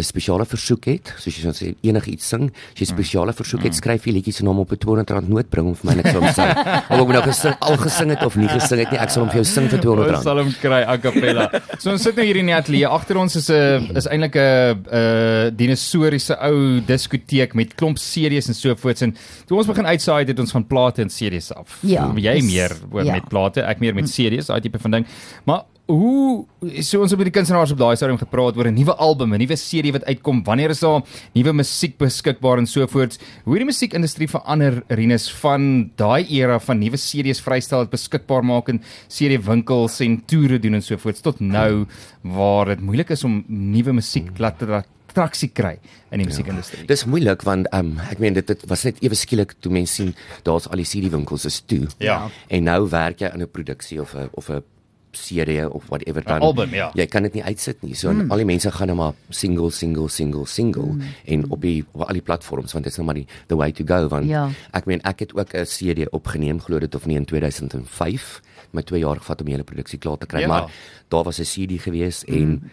'n 0.00 0.06
spesiale 0.06 0.46
versoek 0.46 0.84
het, 0.90 1.12
soos 1.18 1.36
jy 1.36 1.52
sê 1.52 1.74
enigiets 1.86 2.26
sing, 2.26 2.50
as 2.50 2.80
jy 2.80 2.86
'n 2.86 2.94
spesiale 2.96 3.32
versoek 3.32 3.62
het, 3.62 3.74
skryf 3.74 4.06
jy 4.06 4.12
liedjies 4.16 4.40
en 4.40 4.46
hom 4.48 4.60
op 4.60 4.72
'n 4.72 4.76
R200 4.76 5.28
noot 5.28 5.48
bring 5.50 5.66
om 5.66 5.74
vir 5.74 5.86
my 5.90 5.94
net 6.00 6.12
so 6.12 6.20
te 6.20 6.32
sing. 6.32 6.50
Of 6.90 6.98
ek 7.00 7.06
moet 7.06 7.16
nou 7.16 7.22
gesing, 7.22 7.54
al 7.60 7.76
gesing 7.76 8.10
het 8.10 8.22
of 8.24 8.36
nie 8.36 8.48
gesing 8.48 8.80
het 8.80 8.90
nie, 8.90 8.98
ek 8.98 9.10
sal 9.10 9.22
hom 9.22 9.30
vir 9.30 9.40
jou 9.42 9.44
sing 9.44 9.68
vir 9.68 9.78
Ons 9.78 9.86
R200. 9.86 10.22
sal 10.22 10.38
hom 10.38 10.52
kry 10.60 10.82
a 10.82 10.96
cappella. 10.98 11.46
So 11.78 11.90
ons 11.90 12.02
sit 12.02 12.16
nou 12.16 12.24
hier 12.24 12.36
in 12.36 12.46
die 12.46 12.54
ateljee. 12.54 12.88
Agter 12.88 13.16
ons 13.16 13.36
is 13.36 13.50
'n 13.50 13.96
is 13.96 14.06
eintlik 14.06 14.36
'n 14.36 14.84
'n 14.90 15.56
dinosouriese 15.56 16.36
ou 16.40 16.80
diskoteek 16.80 17.54
met 17.54 17.74
klomp 17.74 17.98
CD's 17.98 18.48
en 18.48 18.54
so 18.54 18.74
voorts 18.74 19.02
en 19.02 19.14
toe 19.46 19.58
ons 19.58 19.66
begin 19.66 19.86
uitsaai 19.86 20.24
het 20.26 20.38
ons 20.38 20.52
van 20.52 20.66
plate 20.66 21.02
en 21.02 21.08
CD's 21.08 21.52
af. 21.52 21.78
Ja, 21.82 22.12
jy 22.16 22.40
meer 22.42 22.72
oor 22.90 23.04
ja. 23.04 23.12
met 23.12 23.28
plate, 23.28 23.62
ek 23.62 23.80
meer 23.80 23.94
met 23.94 24.10
CD's, 24.10 24.46
daai 24.46 24.60
tipe 24.60 24.78
van 24.78 24.90
ding. 24.90 25.06
Maar 25.44 25.64
hoe 25.90 26.80
so 26.84 27.00
ons 27.02 27.12
het 27.12 27.18
met 27.18 27.28
die 27.28 27.34
kunstenaars 27.34 27.72
op 27.74 27.80
daai 27.80 27.96
stadium 27.98 28.18
gepraat 28.20 28.56
oor 28.56 28.68
'n 28.68 28.74
nuwe 28.74 28.94
album, 28.96 29.34
'n 29.34 29.38
nuwe 29.38 29.56
CD 29.56 29.90
wat 29.92 30.04
uitkom. 30.04 30.42
Wanneer 30.44 30.70
is 30.70 30.80
daar 30.80 31.02
nuwe 31.34 31.52
musiek 31.52 31.98
beskikbaar 31.98 32.58
en 32.58 32.66
so 32.66 32.86
voorts? 32.86 33.18
Hoe 33.44 33.54
het 33.54 33.62
die 33.62 33.70
musiekindustrie 33.72 34.28
verander 34.28 34.82
Rinus 34.88 35.30
van 35.32 35.90
daai 35.96 36.26
era 36.28 36.58
van 36.58 36.78
nuwe 36.78 36.96
CD's 36.96 37.40
vrystel 37.40 37.80
het 37.80 37.90
beskikbaar 37.90 38.44
maak 38.44 38.68
in 38.68 38.82
CD 39.08 39.44
winkels 39.44 40.00
en 40.00 40.22
toere 40.26 40.58
doen 40.58 40.74
en 40.74 40.82
so 40.82 40.96
voorts 40.96 41.20
tot 41.20 41.40
nou 41.40 41.86
waar 42.22 42.66
dit 42.66 42.80
moeilik 42.80 43.10
is 43.10 43.24
om 43.24 43.44
nuwe 43.48 43.92
musiek 43.92 44.38
laat 44.38 44.58
tra- 44.58 44.84
traksie 45.14 45.48
kry 45.48 45.78
in 46.12 46.22
die 46.22 46.26
musiekindustrie. 46.26 46.86
Dis 46.86 47.04
moeilik 47.04 47.42
want 47.42 47.68
um, 47.74 47.98
ek 48.10 48.18
meen 48.22 48.34
dit, 48.34 48.46
dit 48.46 48.66
was 48.70 48.84
net 48.84 49.00
ewe 49.02 49.14
skielik 49.14 49.54
toe 49.60 49.72
mense 49.72 49.94
sien 49.94 50.14
daar's 50.46 50.68
al 50.70 50.82
die 50.82 50.88
CD 50.88 51.10
winkels 51.10 51.44
is 51.44 51.60
toe. 51.60 51.88
Ja. 51.98 52.28
En 52.48 52.64
nou 52.64 52.88
werk 52.88 53.20
jy 53.20 53.30
aan 53.30 53.42
'n 53.42 53.50
produksie 53.50 54.00
of 54.00 54.14
'n 54.14 54.28
of 54.32 54.50
'n 54.50 54.62
serie 55.12 55.72
of 55.72 55.86
whatever 55.88 56.22
dan. 56.24 56.40
album, 56.40 56.74
ja. 56.74 56.90
Jy 56.94 57.06
kan 57.06 57.22
dit 57.22 57.34
nie 57.38 57.42
uitsit 57.44 57.82
nie. 57.82 57.94
So 57.98 58.12
mm. 58.12 58.30
al 58.30 58.42
die 58.42 58.46
mense 58.48 58.70
gaan 58.70 58.90
nou 58.92 58.96
maar 58.98 59.14
single 59.28 59.70
single 59.74 60.08
single 60.08 60.46
single 60.46 60.92
mm. 60.92 61.14
en 61.34 61.44
op 61.50 61.60
die 61.62 61.84
op 61.92 62.06
al 62.06 62.18
die 62.18 62.22
platforms 62.22 62.72
want 62.72 62.84
dit 62.84 62.92
is 62.92 62.98
nou 62.98 63.06
maar 63.06 63.18
die 63.18 63.26
the 63.46 63.56
way 63.56 63.72
to 63.72 63.84
go 63.86 64.08
want 64.08 64.28
Ja. 64.30 64.48
ek 64.72 64.86
meen 64.86 65.02
ek 65.02 65.20
het 65.26 65.34
ook 65.34 65.54
'n 65.54 65.64
CD 65.66 66.08
opgeneem 66.10 66.60
glo 66.60 66.78
dit 66.78 66.94
of 66.94 67.06
nie 67.06 67.16
in 67.16 67.24
2005 67.24 68.40
my 68.70 68.82
2 68.82 69.00
jaar 69.00 69.16
gevat 69.16 69.40
om 69.40 69.46
die 69.46 69.54
hele 69.54 69.64
produksie 69.64 69.98
klaar 69.98 70.18
te 70.18 70.26
kry 70.26 70.40
Ja. 70.40 70.48
maar 70.48 70.70
daar 71.08 71.24
was 71.24 71.38
'n 71.40 71.44
CD 71.44 71.80
gewees 71.82 72.24
en 72.24 72.48
mm. 72.48 72.70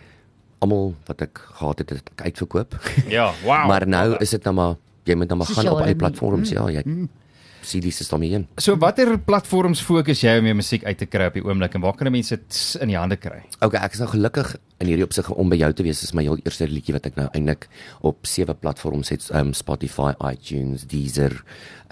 almal 0.59 0.95
wat 1.05 1.21
ek 1.21 1.37
gehad 1.57 1.79
het 1.79 1.89
het 1.89 2.09
ek 2.17 2.21
uitverkoop. 2.25 2.79
Ja, 3.07 3.33
wow. 3.45 3.67
maar 3.67 3.87
nou 3.87 4.15
is 4.19 4.29
dit 4.29 4.43
nou 4.43 4.55
maar 4.55 4.75
jy 5.03 5.15
moet 5.15 5.27
nou 5.27 5.37
maar 5.37 5.47
gaan 5.47 5.67
op 5.67 5.79
al 5.79 5.85
die 5.85 5.95
platforms 5.95 6.49
ja, 6.49 6.69
jy 6.69 6.83
CD's 7.61 8.01
is 8.03 8.09
daarmee 8.09 8.33
een. 8.33 8.47
So 8.61 8.77
watter 8.79 9.17
platforms 9.19 9.81
fokus 9.81 10.21
jy 10.23 10.37
om 10.39 10.49
jou 10.49 10.55
musiek 10.57 10.85
uit 10.85 10.97
te 10.97 11.07
kry 11.09 11.29
op 11.31 11.37
die 11.37 11.43
oomblik 11.45 11.75
en 11.75 11.83
waar 11.83 11.97
kan 11.97 12.11
mense 12.11 12.35
dit 12.35 12.59
in 12.81 12.93
die 12.93 12.97
hande 12.97 13.17
kry? 13.21 13.41
Okay, 13.59 13.81
ek 13.81 13.97
is 13.97 14.03
nou 14.03 14.09
gelukkig 14.13 14.55
in 14.81 14.91
hierdie 14.91 15.05
opsig 15.07 15.29
om 15.33 15.49
by 15.49 15.59
jou 15.59 15.71
te 15.73 15.85
wees. 15.85 16.01
Dis 16.05 16.13
my 16.17 16.25
heel 16.27 16.39
eerste 16.43 16.67
liedjie 16.69 16.95
wat 16.95 17.09
ek 17.09 17.17
nou 17.19 17.27
eintlik 17.33 17.69
op 18.05 18.29
sewe 18.29 18.53
platforms 18.53 19.13
het, 19.13 19.29
um, 19.35 19.53
Spotify, 19.57 20.13
iTunes, 20.31 20.87
Deezer, 20.89 21.41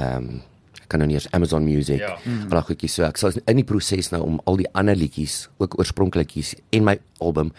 um 0.01 0.41
ek 0.85 0.91
kan 0.93 1.01
nou 1.01 1.09
nie 1.09 1.17
eens 1.17 1.31
Amazon 1.33 1.65
Music. 1.65 2.03
Ja. 2.03 2.13
Mm. 2.23 2.45
Al 2.45 2.59
daai 2.59 2.67
goedjies. 2.69 2.99
So 2.99 3.07
ek 3.07 3.17
sal 3.17 3.33
in 3.41 3.57
die 3.57 3.65
proses 3.65 4.11
nou 4.13 4.21
om 4.21 4.37
al 4.45 4.59
die 4.61 4.69
ander 4.77 4.97
liedjies, 4.97 5.47
ook 5.57 5.79
oorspronklikies 5.81 6.53
en 6.77 6.85
my 6.85 6.99
album 7.25 7.49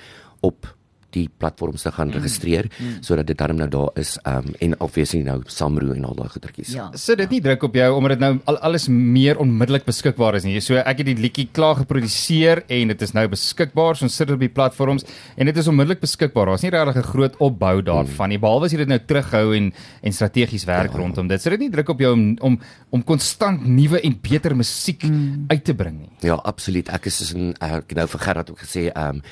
op 0.46 0.68
die 1.16 1.26
platforms 1.40 1.86
te 1.86 1.92
gaan 1.96 2.12
registreer 2.14 2.68
mm. 2.70 3.00
sodat 3.06 3.28
dit 3.30 3.38
dan 3.38 3.56
nou 3.56 3.68
daar 3.72 3.90
is 4.02 4.16
um 4.28 4.52
en 4.60 4.76
obviously 4.84 5.22
nou 5.26 5.40
Samro 5.50 5.94
en 5.94 6.04
al 6.04 6.16
daai 6.18 6.28
goedertjies. 6.34 6.74
Ja. 6.76 6.88
Sit 6.94 7.20
dit 7.22 7.36
nie 7.36 7.42
druk 7.44 7.66
op 7.68 7.76
jou 7.78 7.88
omdat 7.96 8.16
dit 8.16 8.24
nou 8.24 8.32
al 8.50 8.58
alles 8.68 8.88
meer 8.92 9.40
onmiddellik 9.42 9.86
beskikbaar 9.88 10.38
is 10.40 10.46
nie. 10.46 10.58
So 10.64 10.78
ek 10.80 11.02
het 11.02 11.10
die 11.10 11.16
liedjie 11.18 11.48
klaar 11.56 11.80
geproduseer 11.82 12.64
en 12.78 12.92
dit 12.92 13.04
is 13.06 13.14
nou 13.16 13.26
beskikbaar. 13.32 13.96
So 13.96 14.08
ons 14.08 14.16
sit 14.16 14.32
op 14.32 14.42
die 14.42 14.52
platforms 14.52 15.06
en 15.36 15.50
dit 15.50 15.62
is 15.62 15.70
onmiddellik 15.70 16.02
beskikbaar. 16.04 16.52
Daar's 16.52 16.66
nie 16.66 16.72
regtig 16.74 16.96
'n 17.02 17.10
groot 17.12 17.36
opbou 17.40 17.82
daarvan 17.82 18.28
nie. 18.28 18.38
Behalwe 18.38 18.66
as 18.66 18.72
jy 18.72 18.78
dit 18.84 18.88
nou 18.88 18.98
terughou 18.98 19.56
en 19.56 19.72
en 20.02 20.12
strategies 20.12 20.64
werk 20.64 20.92
ja. 20.92 20.98
rondom 20.98 21.28
dit. 21.28 21.40
Sit 21.40 21.52
dit 21.52 21.60
nie 21.60 21.70
druk 21.70 21.88
op 21.88 22.00
jou 22.00 22.12
om 22.12 22.36
om 22.40 22.60
om 22.90 23.04
konstant 23.04 23.66
nuwe 23.66 24.00
en 24.00 24.18
beter 24.20 24.56
musiek 24.56 25.02
mm. 25.02 25.44
uit 25.48 25.64
te 25.64 25.74
bring 25.74 25.98
nie. 26.00 26.10
Ja, 26.20 26.34
absoluut. 26.34 26.88
Ek 26.88 27.06
is 27.06 27.16
soos 27.20 27.34
in 27.34 27.54
ek 27.60 27.90
het 27.90 27.98
nou 28.00 28.06
vir 28.06 28.20
Gerard 28.20 28.50
ook 28.50 28.62
gesê, 28.64 28.88
ehm 28.92 29.16
um, 29.16 29.22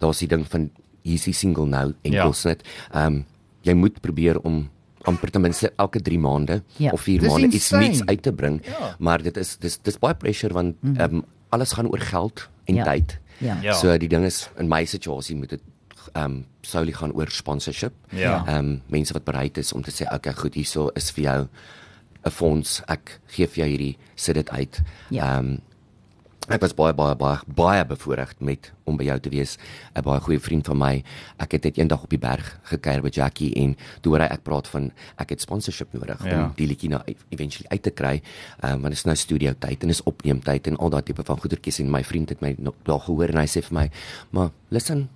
daar's 0.00 0.22
die 0.22 0.28
ding 0.28 0.46
van 0.48 0.70
easy 1.02 1.32
single 1.32 1.66
nou 1.66 1.92
enkels 2.02 2.44
net. 2.44 2.62
Ehm 2.92 3.06
um, 3.06 3.24
jy 3.62 3.74
moet 3.76 4.00
probeer 4.00 4.38
om 4.40 4.70
amper 5.04 5.30
ten 5.30 5.40
minste 5.42 5.72
elke 5.76 6.00
3 6.00 6.18
maande 6.18 6.62
Ja. 6.76 6.90
of 6.92 7.00
4 7.00 7.20
Dis 7.20 7.28
maande 7.28 7.46
iets 7.56 7.70
nuuts 7.70 8.04
uit 8.06 8.22
te 8.22 8.32
bring. 8.32 8.60
Ja. 8.66 8.94
Maar 8.98 9.22
dit 9.22 9.36
is 9.36 9.56
dis 9.60 9.78
dis 9.82 9.98
baie 9.98 10.14
pressure 10.14 10.54
want 10.54 10.76
ehm 10.82 11.14
um, 11.14 11.24
alles 11.50 11.72
gaan 11.72 11.88
oor 11.88 11.98
geld 11.98 12.48
en 12.64 12.74
Ja. 12.74 12.84
tyd. 12.84 13.18
Ja. 13.38 13.58
Ja. 13.62 13.72
So 13.72 13.96
die 13.98 14.08
ding 14.08 14.24
is 14.24 14.48
in 14.58 14.68
my 14.68 14.84
situasie 14.84 15.36
moet 15.36 15.48
dit 15.50 15.60
ehm 16.14 16.24
um, 16.24 16.44
soulie 16.62 16.94
gaan 16.94 17.12
oor 17.12 17.28
sponsorship. 17.30 17.92
Ja. 18.10 18.44
Ehm 18.46 18.56
um, 18.58 18.82
mense 18.88 19.12
wat 19.12 19.24
bereid 19.24 19.56
is 19.58 19.72
om 19.72 19.82
te 19.82 19.90
sê 19.90 20.06
okay, 20.14 20.32
goed, 20.32 20.54
hierso 20.54 20.88
is 20.94 21.10
vir 21.10 21.24
jou 21.24 21.48
'n 22.24 22.30
fonds. 22.30 22.82
Ek 22.88 23.20
gee 23.26 23.46
vir 23.46 23.64
jou 23.64 23.68
hierdie 23.68 23.96
sit 24.14 24.34
dit 24.34 24.50
uit. 24.50 24.80
Ja. 25.10 25.36
Ehm 25.38 25.46
um, 25.46 25.58
Ek 26.50 26.58
was 26.64 26.72
baie 26.74 26.90
baie 26.98 27.14
baie 27.14 27.38
baie 27.54 27.84
bevoorreg 27.86 28.32
met 28.42 28.72
om 28.90 28.96
by 28.98 29.04
jou 29.06 29.18
te 29.22 29.30
wees. 29.30 29.52
'n 29.94 30.02
Baie 30.02 30.20
goeie 30.20 30.40
vriend 30.40 30.66
van 30.66 30.78
my. 30.78 31.04
Ek 31.38 31.52
het 31.52 31.64
net 31.64 31.78
eendag 31.78 32.02
op 32.02 32.10
die 32.10 32.18
berg 32.18 32.58
gekuier 32.64 33.02
by 33.02 33.08
Jackie 33.08 33.54
en 33.54 33.76
toe 34.02 34.12
hoor 34.12 34.20
hy 34.26 34.26
ek 34.34 34.42
praat 34.42 34.66
van 34.66 34.90
ek 35.18 35.30
het 35.30 35.40
sponsorship 35.40 35.92
nodig 35.92 36.18
Ja. 36.24 36.44
om 36.46 36.52
die 36.56 36.66
liedjie 36.66 36.90
nou 36.90 37.00
eventually 37.30 37.68
uit 37.70 37.82
te 37.82 37.90
kry. 37.90 38.22
Ehm 38.62 38.72
um, 38.74 38.80
want 38.82 38.90
dit 38.94 38.98
is 38.98 39.04
nou 39.04 39.14
studio 39.16 39.52
tyd 39.58 39.82
en 39.82 39.88
is 39.88 40.02
opneemtyd 40.02 40.66
en 40.66 40.76
al 40.76 40.90
daai 40.90 41.02
tipe 41.02 41.22
van 41.24 41.38
goedertjies 41.38 41.78
en 41.80 41.90
my 41.90 42.02
vriend 42.04 42.28
het 42.28 42.40
my 42.40 42.54
nog 42.58 42.74
daar 42.82 43.00
gehoor 43.00 43.28
en 43.28 43.36
hy 43.38 43.46
sê 43.46 43.62
vir 43.62 43.74
my, 43.78 43.90
"Maar 44.30 44.50
listen, 44.70 45.08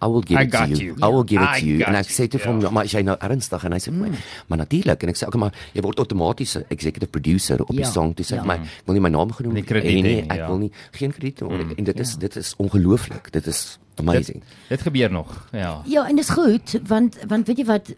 I 0.00 0.06
will 0.06 0.22
give 0.22 0.38
I 0.40 0.44
it 0.44 0.50
to 0.52 0.66
you. 0.68 0.76
you. 0.76 0.94
I 1.02 1.08
will 1.10 1.24
give 1.24 1.42
it 1.42 1.48
I 1.56 1.60
to 1.60 1.66
you. 1.66 1.82
En 1.82 1.94
ek 1.94 2.06
sê 2.06 2.28
toe 2.28 2.38
vir 2.40 2.46
hom, 2.52 2.60
ja. 2.60 2.70
"Maar 2.70 2.84
is 2.84 2.92
jy 2.92 3.02
nou 3.02 3.16
ernstig?" 3.18 3.64
En 3.64 3.72
hy 3.72 3.78
sê, 3.78 3.90
"Maar 3.92 4.08
maar 4.48 4.58
natuurlik." 4.58 5.02
En 5.02 5.08
ek 5.08 5.16
sê, 5.16 5.26
"Oké, 5.26 5.38
maar 5.38 5.52
jy 5.74 5.80
word 5.82 5.98
outomaties 5.98 6.56
'n 6.56 6.64
executive 6.68 7.10
producer 7.10 7.60
op 7.60 7.68
die 7.70 7.78
Ja, 7.84 7.90
song." 7.90 8.14
Toe 8.14 8.24
sê 8.24 8.34
ja. 8.34 8.40
hy, 8.40 8.46
"Maar 8.46 8.56
ek 8.56 8.82
wil 8.86 8.94
nie 8.94 9.02
my 9.02 9.08
naam 9.10 9.32
genoem 9.32 9.54
Die 9.54 9.62
krediet 9.64 10.02
nie. 10.02 10.22
hê, 10.22 10.26
Ek 10.28 10.36
ja. 10.36 10.46
wil 10.46 10.58
nie 10.58 10.72
geen 10.92 11.12
krediet 11.12 11.40
mm. 11.40 11.72
en 11.76 11.84
dit 11.84 12.00
is 12.00 12.16
dit 12.16 12.36
is 12.36 12.54
ongelooflik. 12.56 13.32
Dit 13.32 13.46
is 13.46 13.78
amazing. 13.96 14.42
Dit, 14.42 14.68
dit 14.68 14.80
gebeur 14.82 15.10
nog. 15.10 15.48
Ja. 15.52 15.82
Ja, 15.84 16.08
en 16.08 16.16
dis 16.16 16.28
goed 16.30 16.78
want 16.86 17.16
want 17.26 17.46
weet 17.46 17.58
jy 17.58 17.64
wat 17.64 17.94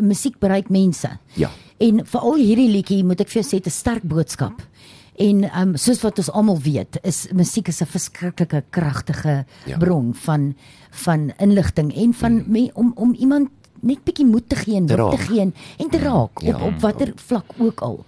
musiek 0.00 0.38
bereik 0.38 0.68
mense. 0.68 1.18
Ja. 1.34 1.50
En 1.78 2.06
veral 2.06 2.34
hierdie 2.36 2.68
liedjie 2.70 3.04
moet 3.04 3.20
ek 3.20 3.28
vir 3.28 3.42
jou 3.42 3.60
sê 3.60 3.60
'n 3.66 3.70
sterk 3.70 4.02
boodskap. 4.02 4.62
En 5.14 5.42
ehm 5.44 5.68
um, 5.68 5.76
soos 5.76 6.00
wat 6.02 6.18
ons 6.18 6.30
almal 6.30 6.58
weet, 6.60 6.98
is 7.02 7.26
musiek 7.32 7.68
is 7.68 7.80
'n 7.80 7.86
verskriklike 7.86 8.64
kragtige 8.70 9.44
Ja. 9.66 9.76
bron 9.78 10.14
van 10.14 10.54
van 10.90 11.32
inligting 11.38 11.94
en 11.94 12.14
van 12.14 12.32
mm. 12.32 12.44
me, 12.46 12.70
om 12.74 12.92
om 12.94 13.14
iemand 13.14 13.48
net 13.80 14.04
bietjie 14.04 14.26
moed 14.26 14.48
te 14.48 14.56
gee 14.56 14.74
en 14.76 14.86
Te 14.86 15.00
hoop 15.00 15.10
te 15.10 15.16
gee 15.26 15.40
en 15.78 15.88
te 15.90 15.98
raak 15.98 16.40
Ja. 16.42 16.54
op 16.56 16.62
op 16.62 16.80
watter 16.80 17.12
vlak 17.14 17.44
ook 17.58 17.80
al. 17.80 18.04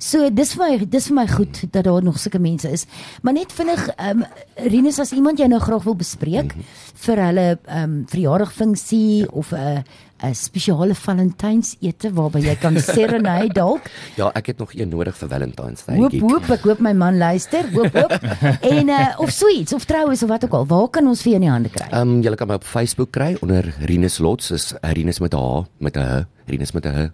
So 0.00 0.30
dis 0.32 0.54
vir 0.56 0.62
my 0.64 0.86
dis 0.88 1.06
vir 1.10 1.14
my 1.18 1.26
goed 1.28 1.58
dat 1.74 1.84
daar 1.84 2.02
nog 2.02 2.16
sulke 2.18 2.38
mense 2.40 2.70
is. 2.72 2.86
Maar 3.22 3.32
net 3.36 3.52
vinnig 3.52 3.88
ehm 3.96 4.22
um, 4.22 4.24
Rinus 4.56 4.98
as 4.98 5.12
iemand 5.12 5.38
jy 5.38 5.46
nou 5.46 5.60
graag 5.60 5.84
wil 5.84 5.94
bespreek 5.96 6.54
Mhm. 6.56 6.64
vir 7.04 7.16
hulle 7.26 7.48
ehm 7.66 7.82
um, 7.84 8.04
verjaardagfunksie 8.08 9.28
of 9.32 9.52
'n 9.52 9.84
'n 10.22 10.34
spesiale 10.34 10.94
Valentynsete 10.94 12.10
waarby 12.12 12.40
jy 12.44 12.54
kan 12.60 12.76
serenade 12.94 13.52
dalk. 13.54 13.80
Ja, 14.16 14.30
ek 14.34 14.46
het 14.46 14.58
nog 14.58 14.72
een 14.74 14.88
nodig 14.88 15.16
vir 15.16 15.28
Valentine's 15.28 15.84
Day. 15.84 15.96
Hoop 15.96 16.12
hoop 16.20 16.50
ek 16.50 16.60
hoop 16.64 16.80
my 16.80 16.92
man 16.92 17.18
luister. 17.18 17.64
Hoop 17.72 17.92
hoop. 17.94 18.12
en 18.74 18.88
uh, 18.88 19.14
of 19.18 19.30
suites 19.30 19.72
of 19.72 19.84
troues 19.84 20.22
of 20.22 20.28
wat 20.28 20.44
ook 20.44 20.52
al. 20.52 20.66
Waar 20.66 20.88
kan 20.88 21.06
ons 21.06 21.22
vir 21.22 21.32
jou 21.32 21.40
in 21.42 21.46
die 21.48 21.50
hande 21.52 21.68
kry? 21.68 21.86
Ehm 21.90 22.08
um, 22.08 22.20
julle 22.22 22.36
kan 22.36 22.48
my 22.48 22.54
op 22.54 22.64
Facebook 22.64 23.10
kry 23.12 23.36
onder 23.40 23.74
Rinus 23.80 24.18
Lots, 24.18 24.50
is 24.50 24.74
Rinus 24.80 25.20
met 25.20 25.34
'n 25.34 25.38
H, 25.38 25.64
met 25.78 25.96
'n 25.96 26.00
H, 26.00 26.24
Rinus 26.46 26.72
met 26.72 26.84
'n 26.84 26.88
H. 26.88 27.08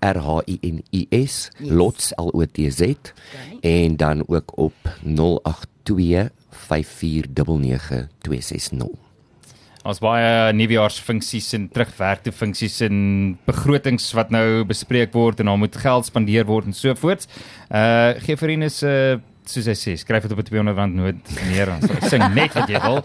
R 0.00 0.18
H 0.18 0.40
I 0.46 0.58
N 0.60 0.82
I 0.90 1.06
S 1.26 1.50
Lots 1.58 2.12
L 2.16 2.30
O 2.32 2.44
T 2.44 2.58
Z 2.68 2.94
en 3.60 3.96
dan 3.96 4.24
ook 4.26 4.58
op 4.58 4.74
082 5.02 6.30
5499 6.50 8.08
260. 8.18 8.88
Ons 9.82 9.98
baie 9.98 10.52
nuwejaarsfunksies 10.54 11.48
en 11.56 11.64
terugwerkte 11.74 12.30
funksies 12.32 12.80
en 12.86 12.98
begrotings 13.48 14.12
wat 14.14 14.30
nou 14.30 14.62
bespreek 14.68 15.10
word 15.12 15.42
en 15.42 15.50
daar 15.50 15.58
moet 15.58 15.76
geld 15.76 16.06
spandeer 16.06 16.46
word 16.46 16.70
en 16.70 16.76
so 16.76 16.94
voort. 16.94 17.26
Uh 17.66 18.14
gee 18.22 18.36
vir 18.38 18.48
Rinus 18.48 18.82
'n 18.82 18.86
uh, 18.86 19.18
soos 19.48 19.66
hy 19.70 19.74
sê, 19.78 19.94
skryf 19.98 20.26
dit 20.26 20.32
op 20.32 20.38
'n 20.38 20.48
200 20.48 20.76
rand 20.76 20.94
noot 20.94 21.32
neer 21.50 21.68
en 21.68 21.82
so, 21.82 21.94
sing 22.08 22.22
net 22.34 22.54
wat 22.54 22.68
jy 22.68 22.80
wil. 22.80 23.02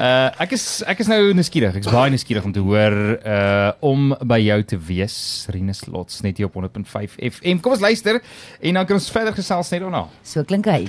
Uh 0.00 0.30
ek 0.40 0.52
is 0.56 0.82
ek 0.86 1.00
is 1.00 1.08
nou 1.08 1.32
nuuskierig. 1.34 1.76
Ek's 1.76 1.90
baie 1.92 2.10
nuuskierig 2.10 2.44
om 2.44 2.52
te 2.52 2.64
hoor 2.64 2.96
uh 3.20 3.72
om 3.80 4.14
by 4.24 4.40
jou 4.40 4.60
te 4.62 4.78
wees, 4.78 5.46
Rinus 5.50 5.86
Lots 5.86 6.22
net 6.22 6.36
hier 6.38 6.46
op 6.46 6.54
100.5 6.54 7.18
FM. 7.18 7.60
Kom 7.60 7.72
ons 7.72 7.84
luister 7.84 8.20
en 8.60 8.74
dan 8.74 8.86
kan 8.86 8.96
ons 8.96 9.10
verder 9.10 9.34
gesels 9.34 9.70
net 9.70 9.80
daarna. 9.80 10.08
So 10.22 10.44
klink 10.44 10.66
hy. 10.66 10.88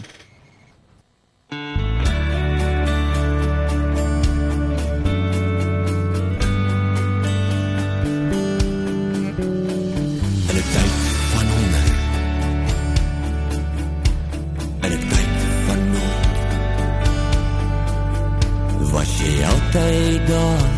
Daar 20.27 20.69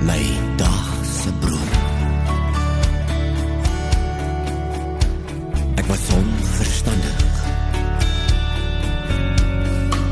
my 0.00 0.24
dag 0.56 0.88
se 1.22 1.30
broer 1.40 1.72
ek 5.74 5.86
was 5.88 6.04
onverstandig. 6.14 7.22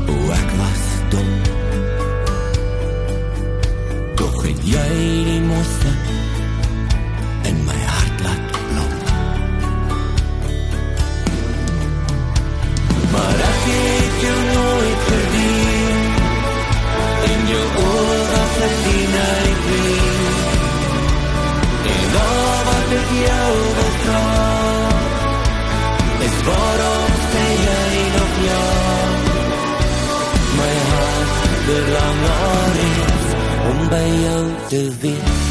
O 0.07 0.15
ek 0.31 0.49
was 0.59 0.83
dom. 1.09 1.31
Tog 4.15 4.43
het 4.43 4.59
jy 4.63 4.89
die 5.29 5.41
mooiste 5.41 5.80
verlang 31.71 32.21
naar 32.21 32.75
iets 32.89 33.27
om 33.69 33.89
by 33.89 34.21
jou 34.23 34.45
te 34.67 34.91
wees. 34.99 35.50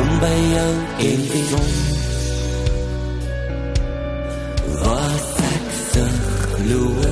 Om 0.00 0.08
by 0.20 0.38
jou 0.54 0.72
in 1.10 1.28
te 1.32 1.42
kom. 1.50 1.70
was 4.82 5.26
ek 5.54 5.66
se 5.90 6.06
gloos 6.54 7.05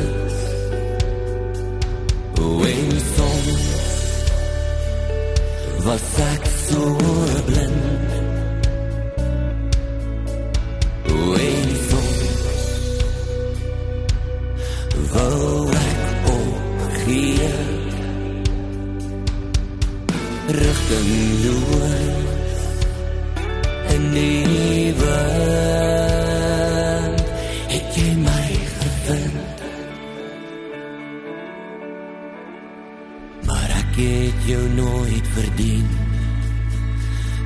ek 33.95 34.01
het 34.01 34.47
jou 34.49 34.63
nooit 34.75 35.27
verdien. 35.35 35.89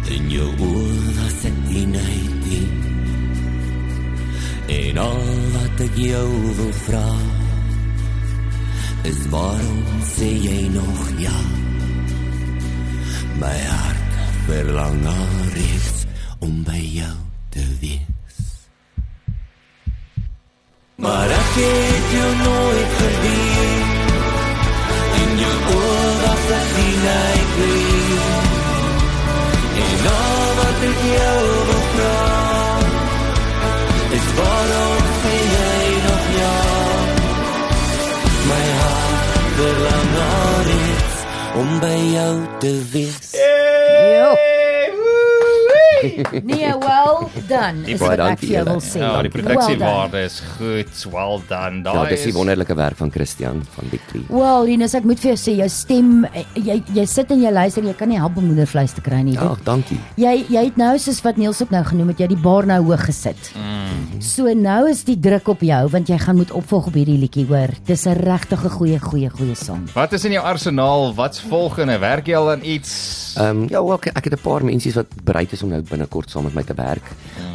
In 0.08 0.30
jou 0.32 0.48
oor 0.64 1.08
was 1.18 1.42
ek 1.44 1.56
die 1.68 1.84
nightie 1.84 2.68
En 4.72 5.00
al 5.02 5.26
wat 5.52 5.82
ek 5.84 5.98
jou 6.00 6.28
wil 6.56 6.72
vra 6.86 7.10
Is 9.10 9.20
waarom 9.28 9.82
sê 10.14 10.30
jy 10.46 10.62
nog 10.72 11.02
ja? 11.20 11.36
My 13.42 13.58
hart 13.68 14.16
verlang 14.48 15.04
al 15.12 15.36
reeds 15.52 16.06
om 16.40 16.62
by 16.64 16.80
jou 16.80 17.16
te 17.52 17.64
wees. 17.82 18.40
Maar 20.96 21.36
ek 21.36 21.52
het 21.60 22.08
jou 22.16 22.30
nooit 22.40 22.87
om 41.58 41.80
by 41.82 41.96
jou 42.12 42.34
te 42.62 42.72
wees. 42.92 43.27
Nee, 46.44 46.72
well 46.78 47.28
done. 47.48 47.82
Die 47.84 47.94
Is 47.94 48.00
baie 48.00 48.10
wat 48.10 48.18
ek 48.18 48.26
dankie 48.26 48.46
vir 48.48 48.54
jou 48.54 48.64
julle. 48.64 48.70
wil 48.70 48.80
sê. 48.80 48.98
Ja, 48.98 49.22
die 49.22 49.30
Well 49.30 49.42
produksiewaarde 49.42 50.22
is 50.24 50.40
goed. 50.58 51.12
Well 51.12 51.40
done. 51.48 51.82
Ja, 51.84 51.92
Daai 51.92 52.08
dis 52.08 52.22
die 52.28 52.32
wonderlike 52.32 52.74
werk 52.74 52.96
van 52.96 53.10
Christian 53.10 53.62
van 53.76 53.84
Victory. 53.90 54.22
Wel, 54.28 54.64
Rinus, 54.66 54.94
ek 54.94 55.04
moet 55.04 55.18
vir 55.20 55.34
jou 55.34 55.38
sê 55.38 55.56
jou 55.58 55.68
stem 55.68 56.24
eh, 56.32 56.44
jy 56.54 56.82
jy 56.94 57.04
sit 57.06 57.30
en 57.30 57.40
jy 57.42 57.50
luister, 57.52 57.82
jy 57.84 57.94
kan 57.94 58.08
nie 58.08 58.18
help 58.18 58.36
om 58.36 58.44
moedervleis 58.46 58.92
te 58.94 59.00
kry 59.00 59.22
nie. 59.22 59.34
Ja, 59.34 59.48
Dit- 59.54 59.64
dankie. 59.64 60.00
Jy 60.16 60.46
jy 60.48 60.64
het 60.64 60.76
nou 60.76 60.98
soos 60.98 61.20
wat 61.24 61.36
Niels 61.36 61.62
ook 61.62 61.70
nou 61.70 61.84
genoem 61.84 62.08
het, 62.08 62.18
jy 62.18 62.28
het 62.28 62.36
die 62.36 62.42
bar 62.42 62.66
nou 62.66 62.82
hoog 62.84 63.04
gesit. 63.04 63.52
Mm. 63.56 64.20
So 64.22 64.52
nou 64.54 64.88
is 64.90 65.04
die 65.04 65.18
druk 65.20 65.48
op 65.48 65.60
jou 65.60 65.88
want 65.88 66.08
jy 66.08 66.18
gaan 66.18 66.36
moet 66.36 66.50
opvolg 66.50 66.86
op 66.86 66.94
hierdie 66.94 67.18
liedjie, 67.18 67.46
hoor. 67.46 67.68
Dis 67.86 68.06
'n 68.06 68.14
regtig 68.14 68.64
'n 68.64 68.70
goeie 68.70 68.98
goeie 68.98 69.30
goeie 69.30 69.54
song. 69.54 69.88
Wat 69.94 70.12
is 70.12 70.24
in 70.24 70.32
jou 70.32 70.44
arsenaal? 70.44 71.14
Wat's 71.14 71.40
volgende? 71.40 71.98
Werk 71.98 72.26
jy 72.26 72.34
al 72.36 72.50
aan 72.50 72.62
iets? 72.64 73.34
Ehm 73.38 73.62
um, 73.62 73.66
ja, 73.68 73.82
wel, 73.84 73.94
ek, 73.94 74.06
ek 74.16 74.24
het 74.24 74.32
'n 74.34 74.42
paar 74.42 74.64
mense 74.64 74.92
wat 74.92 75.06
bereid 75.24 75.52
is 75.52 75.62
om 75.62 75.68
nou 75.68 75.82
binnekort 75.90 76.30
saam 76.30 76.44
met 76.44 76.54
my 76.54 76.62
te 76.62 76.74
werk. 76.74 77.02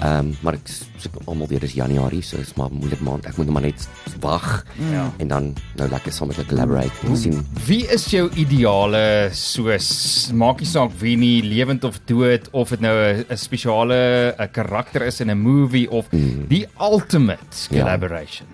Ehm 0.02 0.20
um, 0.20 0.38
maar 0.42 0.54
ek 0.54 0.68
sê 1.00 1.10
almal 1.26 1.48
weer 1.48 1.60
dis 1.60 1.74
Januarie, 1.74 2.22
so 2.22 2.38
is 2.38 2.54
maar 2.56 2.70
'n 2.70 2.74
moeilike 2.80 3.04
maand. 3.04 3.26
Ek 3.26 3.38
moet 3.38 3.48
maar 3.50 3.62
net 3.62 3.88
wag 4.20 4.66
Ja. 4.92 5.12
en 5.18 5.28
dan 5.28 5.54
nou 5.76 5.90
lekker 5.90 6.12
saam 6.12 6.28
met 6.28 6.36
hulle 6.38 6.48
collaborate 6.48 6.92
en 7.08 7.18
sien. 7.18 7.46
Wie 7.66 7.88
is 7.88 8.06
jou 8.12 8.30
ideale 8.36 9.30
soos 9.32 10.32
maak 10.34 10.60
nie 10.60 10.68
saak 10.70 10.92
wie 11.00 11.16
nie 11.18 11.42
lewend 11.44 11.84
of 11.84 12.00
dood 12.06 12.50
of 12.52 12.70
dit 12.70 12.80
nou 12.82 12.96
'n 13.14 13.26
'n 13.30 13.38
spesiale 13.38 14.36
'n 14.40 14.52
karakter 14.52 15.02
is 15.06 15.20
in 15.22 15.30
'n 15.30 15.38
movie 15.42 15.90
of 15.92 16.06
Mm. 16.12 16.48
die 16.48 16.68
ultimate 16.80 17.68
Ja. 17.70 17.80
collaboration. 17.84 18.48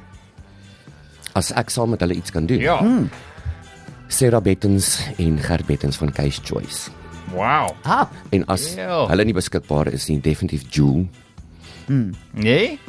As 1.36 1.52
ek 1.52 1.70
saam 1.70 1.90
met 1.90 2.00
hulle 2.00 2.14
iets 2.16 2.32
kan 2.32 2.46
doen. 2.46 2.60
Ja. 2.60 2.82
Sarah 4.08 4.42
Bettens 4.42 5.00
en 5.18 5.38
Gert 5.40 5.66
Bettens 5.66 5.98
van 5.98 6.12
Case 6.12 6.42
Choice. 6.44 6.90
Wow. 7.34 7.76
Ah, 7.84 8.08
En 8.32 8.46
as 8.48 8.74
Ja. 8.76 9.08
hulle 9.08 9.24
nie 9.26 9.34
beskikbaar 9.34 9.88
is 9.94 10.08
nie, 10.10 10.20
definitief 10.22 10.64
Jewel. 10.70 11.08
Nee? 12.34 12.80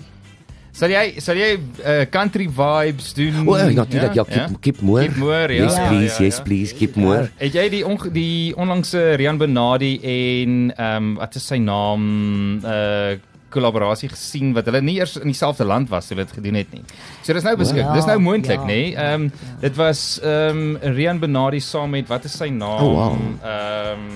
Sal 0.73 0.93
jy 0.95 1.19
sal 1.21 1.37
jy 1.37 1.49
uh, 1.59 2.05
country 2.13 2.47
vibes 2.49 3.11
doen? 3.17 3.41
O, 3.49 3.57
ja, 3.59 3.67
natuurlik, 3.75 4.15
ja, 4.15 4.25
keep, 4.25 4.61
keep 4.63 4.81
more. 4.87 5.03
Keep 5.09 5.17
more, 5.19 5.49
ja. 5.53 5.65
Yes, 5.67 5.75
Ja, 5.77 5.89
please, 5.89 6.15
ja, 6.23 6.25
yes, 6.29 6.37
ja. 6.39 6.43
please, 6.47 6.75
keep 6.79 6.95
more. 6.97 7.27
Het 7.41 7.53
jy 7.59 7.65
die 7.75 7.83
onge- 7.87 8.13
die 8.15 8.55
onlangse 8.57 9.03
Rian 9.21 9.37
Benadi 9.41 9.99
en 10.01 10.71
ehm 10.77 10.97
um, 10.97 11.15
wat 11.19 11.35
is 11.37 11.47
sy 11.51 11.59
naam 11.59 12.61
uh 12.65 13.19
kollaborasie 13.51 14.09
gesien 14.13 14.53
wat 14.57 14.69
hulle 14.71 14.81
nie 14.85 14.97
eers 14.99 15.17
in 15.21 15.29
dieselfde 15.31 15.67
land 15.67 15.91
was 15.93 16.09
toe 16.09 16.17
hulle 16.17 16.27
dit 16.29 16.37
gedoen 16.39 16.59
het 16.61 16.73
nie. 16.75 16.83
So 17.23 17.35
dis 17.37 17.47
nou 17.47 17.57
beskik. 17.61 17.83
Ja, 17.83 17.95
dis 17.97 18.09
nou 18.09 18.19
moontlik, 18.23 18.63
ja, 18.63 18.69
nê? 18.71 18.81
Ehm 18.95 19.27
um, 19.29 19.57
dit 19.63 19.77
was 19.81 20.05
ehm 20.23 20.65
um, 20.77 20.97
Rian 20.97 21.21
Benadi 21.23 21.61
saam 21.61 21.91
met 21.97 22.09
wat 22.11 22.25
is 22.31 22.37
sy 22.39 22.49
naam? 22.55 22.85
Oh, 22.85 22.95
wow. 22.99 23.17
Ehm 23.43 24.07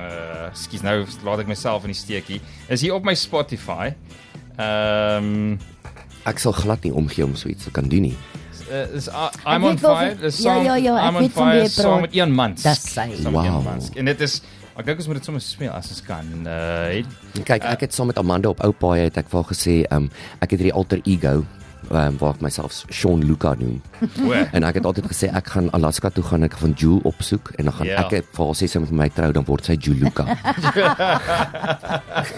uh, 0.00 0.50
skus 0.52 0.82
nou 0.82 1.04
laat 1.26 1.44
ek 1.44 1.50
myself 1.50 1.86
in 1.86 1.94
die 1.94 2.00
steekie. 2.00 2.40
Is 2.68 2.82
hier 2.82 2.94
op 2.98 3.06
my 3.06 3.14
Spotify. 3.14 3.92
Ehm 4.58 5.32
um, 5.32 5.58
Ek 6.28 6.38
sal 6.38 6.52
glad 6.52 6.82
nie 6.84 6.92
omgee 6.92 7.24
om 7.24 7.32
so 7.34 7.48
iets 7.48 7.64
te 7.64 7.70
kan 7.72 7.88
doen 7.88 8.10
nie. 8.10 8.16
uh, 8.70 8.96
is 8.96 9.08
I, 9.08 9.30
I'm 9.46 9.64
on 9.64 9.78
fire. 9.78 10.14
Dis 10.14 10.38
ja, 10.38 10.54
saam 10.54 10.64
ja, 10.64 10.76
ja, 10.76 10.96
ek 10.96 11.08
I'm 11.08 11.18
on 11.22 11.28
fire 11.34 11.68
saam 11.72 12.06
met 12.06 12.14
Ian 12.16 12.32
Mans. 12.34 12.62
Dis 12.62 12.82
sy. 12.94 13.08
Wow. 13.26 13.60
Mans. 13.64 13.90
En 13.98 14.10
dit 14.10 14.26
is 14.26 14.40
ek 14.80 14.88
dink 14.88 15.02
ons 15.02 15.10
moet 15.10 15.20
dit 15.20 15.28
sommer 15.28 15.44
speel 15.44 15.72
as 15.76 15.92
ons 15.92 16.02
kan. 16.06 16.26
Uh 16.48 17.00
Kyk, 17.44 17.64
ek 17.64 17.86
het 17.86 17.96
saam 17.96 18.10
met 18.10 18.20
Amanda 18.20 18.52
op 18.52 18.62
ou 18.64 18.72
paai 18.72 19.06
het 19.06 19.20
ek 19.20 19.28
vir 19.30 19.42
haar 19.42 19.50
gesê, 19.52 19.74
um, 19.94 20.08
ek 20.40 20.54
het 20.54 20.62
hierdie 20.62 20.76
alter 20.76 21.02
ego 21.04 21.40
um, 21.90 22.16
waar 22.18 22.34
ek 22.34 22.40
myself 22.44 22.84
Sean 22.90 23.22
Luca 23.26 23.54
noem. 23.58 23.80
En 24.56 24.64
ek 24.64 24.74
het 24.80 24.86
altyd 24.88 25.06
gesê 25.10 25.28
ek 25.36 25.46
gaan 25.54 25.70
Alaska 25.76 26.08
toe 26.10 26.24
gaan, 26.24 26.42
ek 26.46 26.54
gaan 26.60 26.72
Jewel 26.78 27.00
opsoek 27.04 27.50
en 27.58 27.64
dan 27.68 27.74
gaan 27.74 27.86
Ja. 27.86 28.04
ek 28.08 28.24
vir 28.32 28.44
haar 28.46 28.54
sê 28.56 28.66
sy 28.70 28.78
moet 28.78 28.90
met 28.90 28.98
my 29.00 29.08
trou, 29.14 29.32
dan 29.32 29.44
word 29.44 29.64
sy 29.64 29.74
Juluka. 29.76 30.24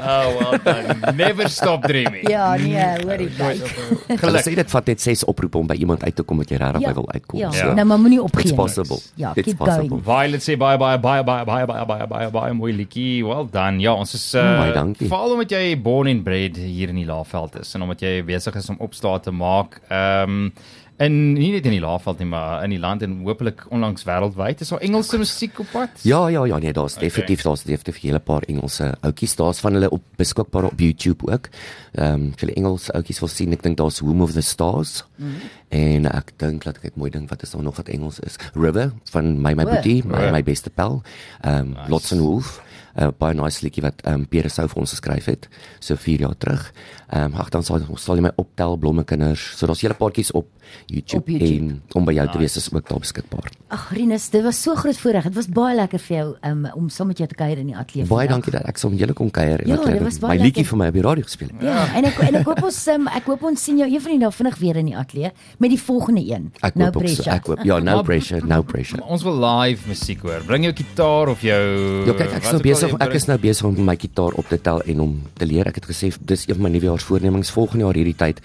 oh 0.00 0.26
well 0.38 0.58
done. 0.58 1.16
Never 1.16 1.48
stop 1.48 1.82
dreaming. 1.86 2.28
ja, 2.30 2.56
nee, 2.56 3.04
hoor 3.04 3.18
die 3.20 3.28
kyk. 3.30 3.62
Hulle 4.06 4.18
Geluk. 4.20 4.42
sê 4.46 4.54
dit 4.58 4.70
vat 4.74 4.86
net 4.92 5.00
6 5.04 5.24
oproepe 5.30 5.58
om 5.60 5.66
by 5.70 5.76
iemand 5.80 6.04
uit 6.04 6.14
te 6.16 6.22
kom 6.26 6.38
wat 6.42 6.50
jy 6.52 6.58
regtig 6.60 6.86
by 6.86 6.94
wil 6.98 7.08
uitkom. 7.12 7.38
Ja, 7.40 7.50
Ja. 7.56 7.72
nou 7.74 7.86
maar 7.86 7.98
moenie 8.02 8.20
opgee. 8.22 8.42
It's 8.46 8.50
nie. 8.52 8.58
possible. 8.60 9.00
Ja, 9.16 9.32
It's 9.34 9.46
keep 9.48 9.58
possible. 9.58 9.88
going. 9.88 10.04
Violet 10.04 10.42
sê 10.44 10.56
baie 10.60 10.78
baie 10.78 10.98
baie 10.98 11.22
baie 11.24 11.44
baie 11.44 11.66
baie 11.66 11.84
baie 11.86 12.06
baie 12.06 12.30
baie 12.30 12.52
mooi 12.52 12.72
liedjie. 12.76 13.24
Well 13.26 13.46
done. 13.50 13.80
Ja, 13.80 13.94
ons 13.94 14.14
is 14.14 14.26
uh 14.34 14.42
Baie 14.60 14.72
dankie. 14.72 15.08
veral 15.08 15.32
omdat 15.36 15.50
jy 15.50 15.76
born 15.80 16.08
and 16.08 16.24
bred 16.24 16.56
hier 16.56 16.88
in 16.88 16.96
die 17.00 17.06
Laagveld 17.08 17.56
is 17.60 17.74
en 17.74 17.82
omdat 17.82 18.00
jy 18.00 18.22
besig 18.26 18.54
is 18.56 18.68
om 18.68 18.76
opstaan 18.78 19.20
te 19.20 19.30
maak. 19.30 19.80
Ehm 19.88 20.30
um, 20.30 20.52
en 20.96 21.12
nie 21.36 21.50
net 21.52 21.66
in 21.68 21.74
die 21.74 21.80
Laagveld 21.82 22.22
nie, 22.22 22.26
maar 22.30 22.62
in 22.64 22.72
die 22.72 22.80
land 22.80 23.02
en 23.04 23.18
hopelik 23.26 23.66
onlangs 23.68 24.06
wêreldwyd. 24.08 24.62
Is 24.64 24.70
daar 24.72 24.80
Engelse 24.80 25.18
musiek 25.20 25.58
op 25.60 25.68
pad? 25.72 25.90
Ja, 26.08 26.22
ja, 26.32 26.46
ja, 26.48 26.56
nee, 26.58 26.72
daar's 26.72 26.96
definitief 26.96 27.42
daar's 27.44 27.66
definitief 27.68 28.02
'n 28.02 28.06
hele 28.06 28.18
paar 28.18 28.42
Engelse 28.48 28.94
outjies. 29.00 29.36
Daar's 29.36 29.60
van 29.60 29.72
hulle 29.72 29.90
op 29.90 30.02
beskikbaar 30.16 30.64
op 30.64 30.80
YouTube 30.80 31.32
ook. 31.32 31.48
Ehm 31.92 32.12
um, 32.12 32.32
vir 32.36 32.46
die 32.46 32.56
Engelse 32.56 32.92
outjies 32.92 33.18
wil 33.18 33.28
sien, 33.28 33.52
ek 33.52 33.62
dink 33.62 33.76
daar's 33.76 33.98
Home 33.98 34.22
of 34.22 34.32
the 34.32 34.40
Stars. 34.40 35.04
Mm 35.16 35.26
-hmm. 35.26 35.48
En 35.68 36.12
ek 36.12 36.32
dink 36.36 36.64
dat 36.64 36.78
ek 36.82 36.96
mooi 36.96 37.10
ding 37.10 37.28
wat 37.28 37.42
is 37.42 37.50
daar 37.50 37.62
nog 37.62 37.76
wat 37.76 37.88
Engels 37.88 38.20
is. 38.20 38.36
River 38.54 38.92
van 39.10 39.40
My 39.40 39.52
My. 39.52 39.64
Boetie, 39.64 40.04
my, 40.06 40.30
my 40.30 40.42
beste 40.42 40.70
pel. 40.70 41.02
Ehm 41.40 41.58
um, 41.58 41.68
nice. 41.68 41.90
Lots 41.90 42.12
and 42.12 42.20
Wolf. 42.20 42.62
'n 42.96 43.02
uh, 43.02 43.08
baie 43.18 43.34
nice 43.34 43.60
liedjie 43.62 43.82
wat 43.82 44.00
ehm 44.04 44.14
um, 44.14 44.26
Pierre 44.28 44.48
Sou 44.48 44.66
vir 44.68 44.78
ons 44.80 44.90
geskryf 44.90 45.24
het 45.26 45.48
so 45.80 45.96
4 45.96 46.20
jaar 46.20 46.36
terug. 46.38 46.72
Ehm 47.12 47.32
um, 47.34 47.40
ag 47.40 47.50
dan 47.50 47.62
sal 47.62 47.80
sal 47.96 48.16
jy 48.16 48.22
my 48.22 48.32
optel 48.36 48.76
blomme 48.78 49.04
kinders. 49.04 49.52
So 49.58 49.66
daar's 49.66 49.80
hele 49.82 49.94
paartjies 49.94 50.30
op 50.32 50.46
YouTube, 50.86 51.20
Op 51.22 51.28
YouTube. 51.28 51.56
en 51.56 51.82
om 51.92 52.04
by 52.04 52.12
jou 52.12 52.24
nice. 52.24 52.32
te 52.32 52.38
wees 52.38 52.56
is 52.56 52.72
ook 52.72 52.88
daar 52.88 52.98
beskikbaar. 52.98 53.50
Ag 53.68 53.90
Rinus, 53.92 54.28
dit 54.30 54.42
was 54.42 54.62
so 54.62 54.74
groot 54.74 54.96
voorreg. 54.98 55.24
Dit 55.24 55.34
was 55.34 55.46
baie 55.48 55.76
lekker 55.76 55.98
vir 55.98 56.16
jou 56.16 56.36
um, 56.42 56.66
om 56.74 56.88
saam 56.88 57.06
met 57.06 57.18
jou 57.18 57.28
te 57.28 57.34
kuier 57.34 57.58
in 57.58 57.66
die 57.66 57.76
ateljee. 57.76 58.06
Baie 58.06 58.26
vandag. 58.28 58.28
dankie 58.28 58.52
dat 58.52 58.62
ek 58.68 58.76
saam 58.78 58.90
met 58.90 59.00
julle 59.00 59.12
kon 59.12 59.30
kuier 59.30 59.60
en 59.60 59.68
Ja, 59.68 59.76
dat 59.76 59.86
jy 59.86 60.26
my 60.26 60.36
liedjie 60.36 60.64
vir 60.66 60.78
my 60.78 60.88
op 60.88 60.94
die 60.94 61.02
radio 61.02 61.22
gespeel 61.22 61.48
het. 61.52 61.62
Ja, 61.62 61.86
en 61.94 62.04
ek 62.04 62.18
en 62.18 62.34
ek 62.34 62.46
hoop 62.46 62.62
ons 62.62 62.86
um, 62.88 63.06
ek 63.08 63.24
hoop 63.24 63.42
ons 63.42 63.62
sien 63.64 63.78
jou 63.78 63.88
een 63.92 64.00
van 64.00 64.10
die 64.12 64.18
dae 64.24 64.32
vinnig 64.32 64.58
weer 64.58 64.76
in 64.76 64.86
die 64.86 64.96
ateljee 64.96 65.30
met 65.58 65.70
die 65.70 65.80
volgende 65.80 66.24
een. 66.26 66.52
Ek 66.62 66.74
no 66.74 66.84
hoop 66.84 66.96
ook 66.96 67.02
so. 67.02 67.14
pressure. 67.14 67.36
Ek 67.36 67.46
hoop 67.46 67.64
ja, 67.64 67.78
no 67.78 68.02
pressure, 68.02 68.46
no 68.46 68.62
pressure. 68.62 69.02
Ons 69.04 69.22
wil 69.22 69.38
live 69.44 69.88
musiek 69.88 70.20
hoor. 70.22 70.42
Bring 70.46 70.64
jou 70.64 70.72
gitaar 70.74 71.28
of 71.28 71.40
jou 71.42 71.62
Ja, 72.06 72.12
kyk, 72.12 72.32
ek 72.40 72.42
nou 72.42 72.54
ook 72.56 72.82
al 72.82 72.85
besig 72.86 73.08
ek 73.08 73.14
is 73.14 73.26
nou 73.26 73.38
besig 73.38 73.64
om 73.64 73.84
my 73.84 73.96
gitaar 73.96 74.32
op 74.38 74.48
te 74.48 74.58
tel 74.60 74.80
en 74.86 75.00
om 75.00 75.22
te 75.38 75.46
leer. 75.46 75.66
Ek 75.68 75.74
het 75.82 75.86
gesê 75.86 76.12
dis 76.20 76.46
een 76.48 76.54
van 76.54 76.62
my 76.70 76.70
nuwejaarsvoornemings 76.78 77.50
volgende 77.50 77.84
jaar 77.84 77.94
hierdie 77.94 78.16
tyd 78.16 78.40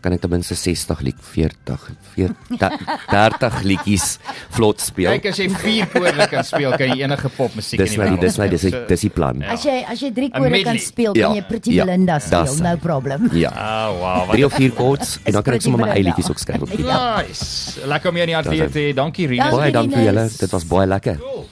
kan 0.00 0.14
ek 0.16 0.22
ten 0.22 0.30
minste 0.32 0.54
60 0.56 1.00
lied 1.04 1.16
40 1.20 1.90
40 2.16 2.70
30 3.10 3.62
liedjies 3.68 4.18
vlot 4.56 4.80
speel. 4.80 5.10
Kyk 5.12 5.26
as 5.28 5.40
jy 5.42 5.48
vier 5.60 5.90
koorde 5.92 6.24
kan 6.30 6.44
speel, 6.48 6.72
kan 6.72 6.88
jy 6.88 7.02
enige 7.04 7.28
popmusiek 7.36 7.82
Dis 7.82 7.92
in 7.92 8.00
nou 8.00 8.06
die 8.08 8.16
die 8.16 8.24
dis 8.26 8.38
nou 8.40 8.48
dis 8.48 8.62
So- 8.64 8.70
die- 8.70 8.86
dis 8.88 9.00
die 9.04 9.10
plan. 9.12 9.42
As 9.44 9.62
jy 9.68 9.84
as 9.84 10.00
jy 10.00 10.10
drie 10.16 10.30
A 10.32 10.38
kore 10.40 10.62
kan 10.64 10.78
speel, 10.78 11.12
Ja, 11.20 11.26
kan 11.28 11.36
jy 11.36 11.42
Pretty 11.50 11.74
ja, 11.76 11.84
Belinda 11.84 12.18
speel, 12.18 12.44
das- 12.48 12.60
no 12.64 12.76
problem. 12.80 13.28
Ja. 13.36 13.50
Ah, 13.52 13.92
wow. 13.92 14.26
Wat 14.26 14.30
Drie 14.36 14.46
of 14.46 14.54
vier 14.56 14.72
chords 14.72 15.18
en 15.24 15.32
dan 15.36 15.42
kan 15.42 15.54
ek 15.54 15.62
sommer 15.68 15.84
my 15.84 15.92
eie 15.92 16.02
liedjies 16.08 16.30
ook 16.30 16.38
skryf 16.38 16.62
op 16.62 16.70
gitaar. 16.80 17.26
nice. 17.28 17.76
Lekker 17.84 18.08
om 18.10 18.16
jou 18.16 18.24
in 18.24 18.32
die 18.32 18.36
ateljee 18.40 18.70
te 18.70 18.78
hê. 18.78 18.94
Dankie 18.94 19.26
Rinus. 19.26 19.50
Dankie. 19.50 19.60
Baie 19.60 19.72
dankie 19.72 19.96
vir 19.96 20.04
julle. 20.14 20.28
Dit 20.38 20.50
was 20.50 20.64
baie 20.64 20.86
lekker. 20.86 21.18
Cool. 21.20 21.44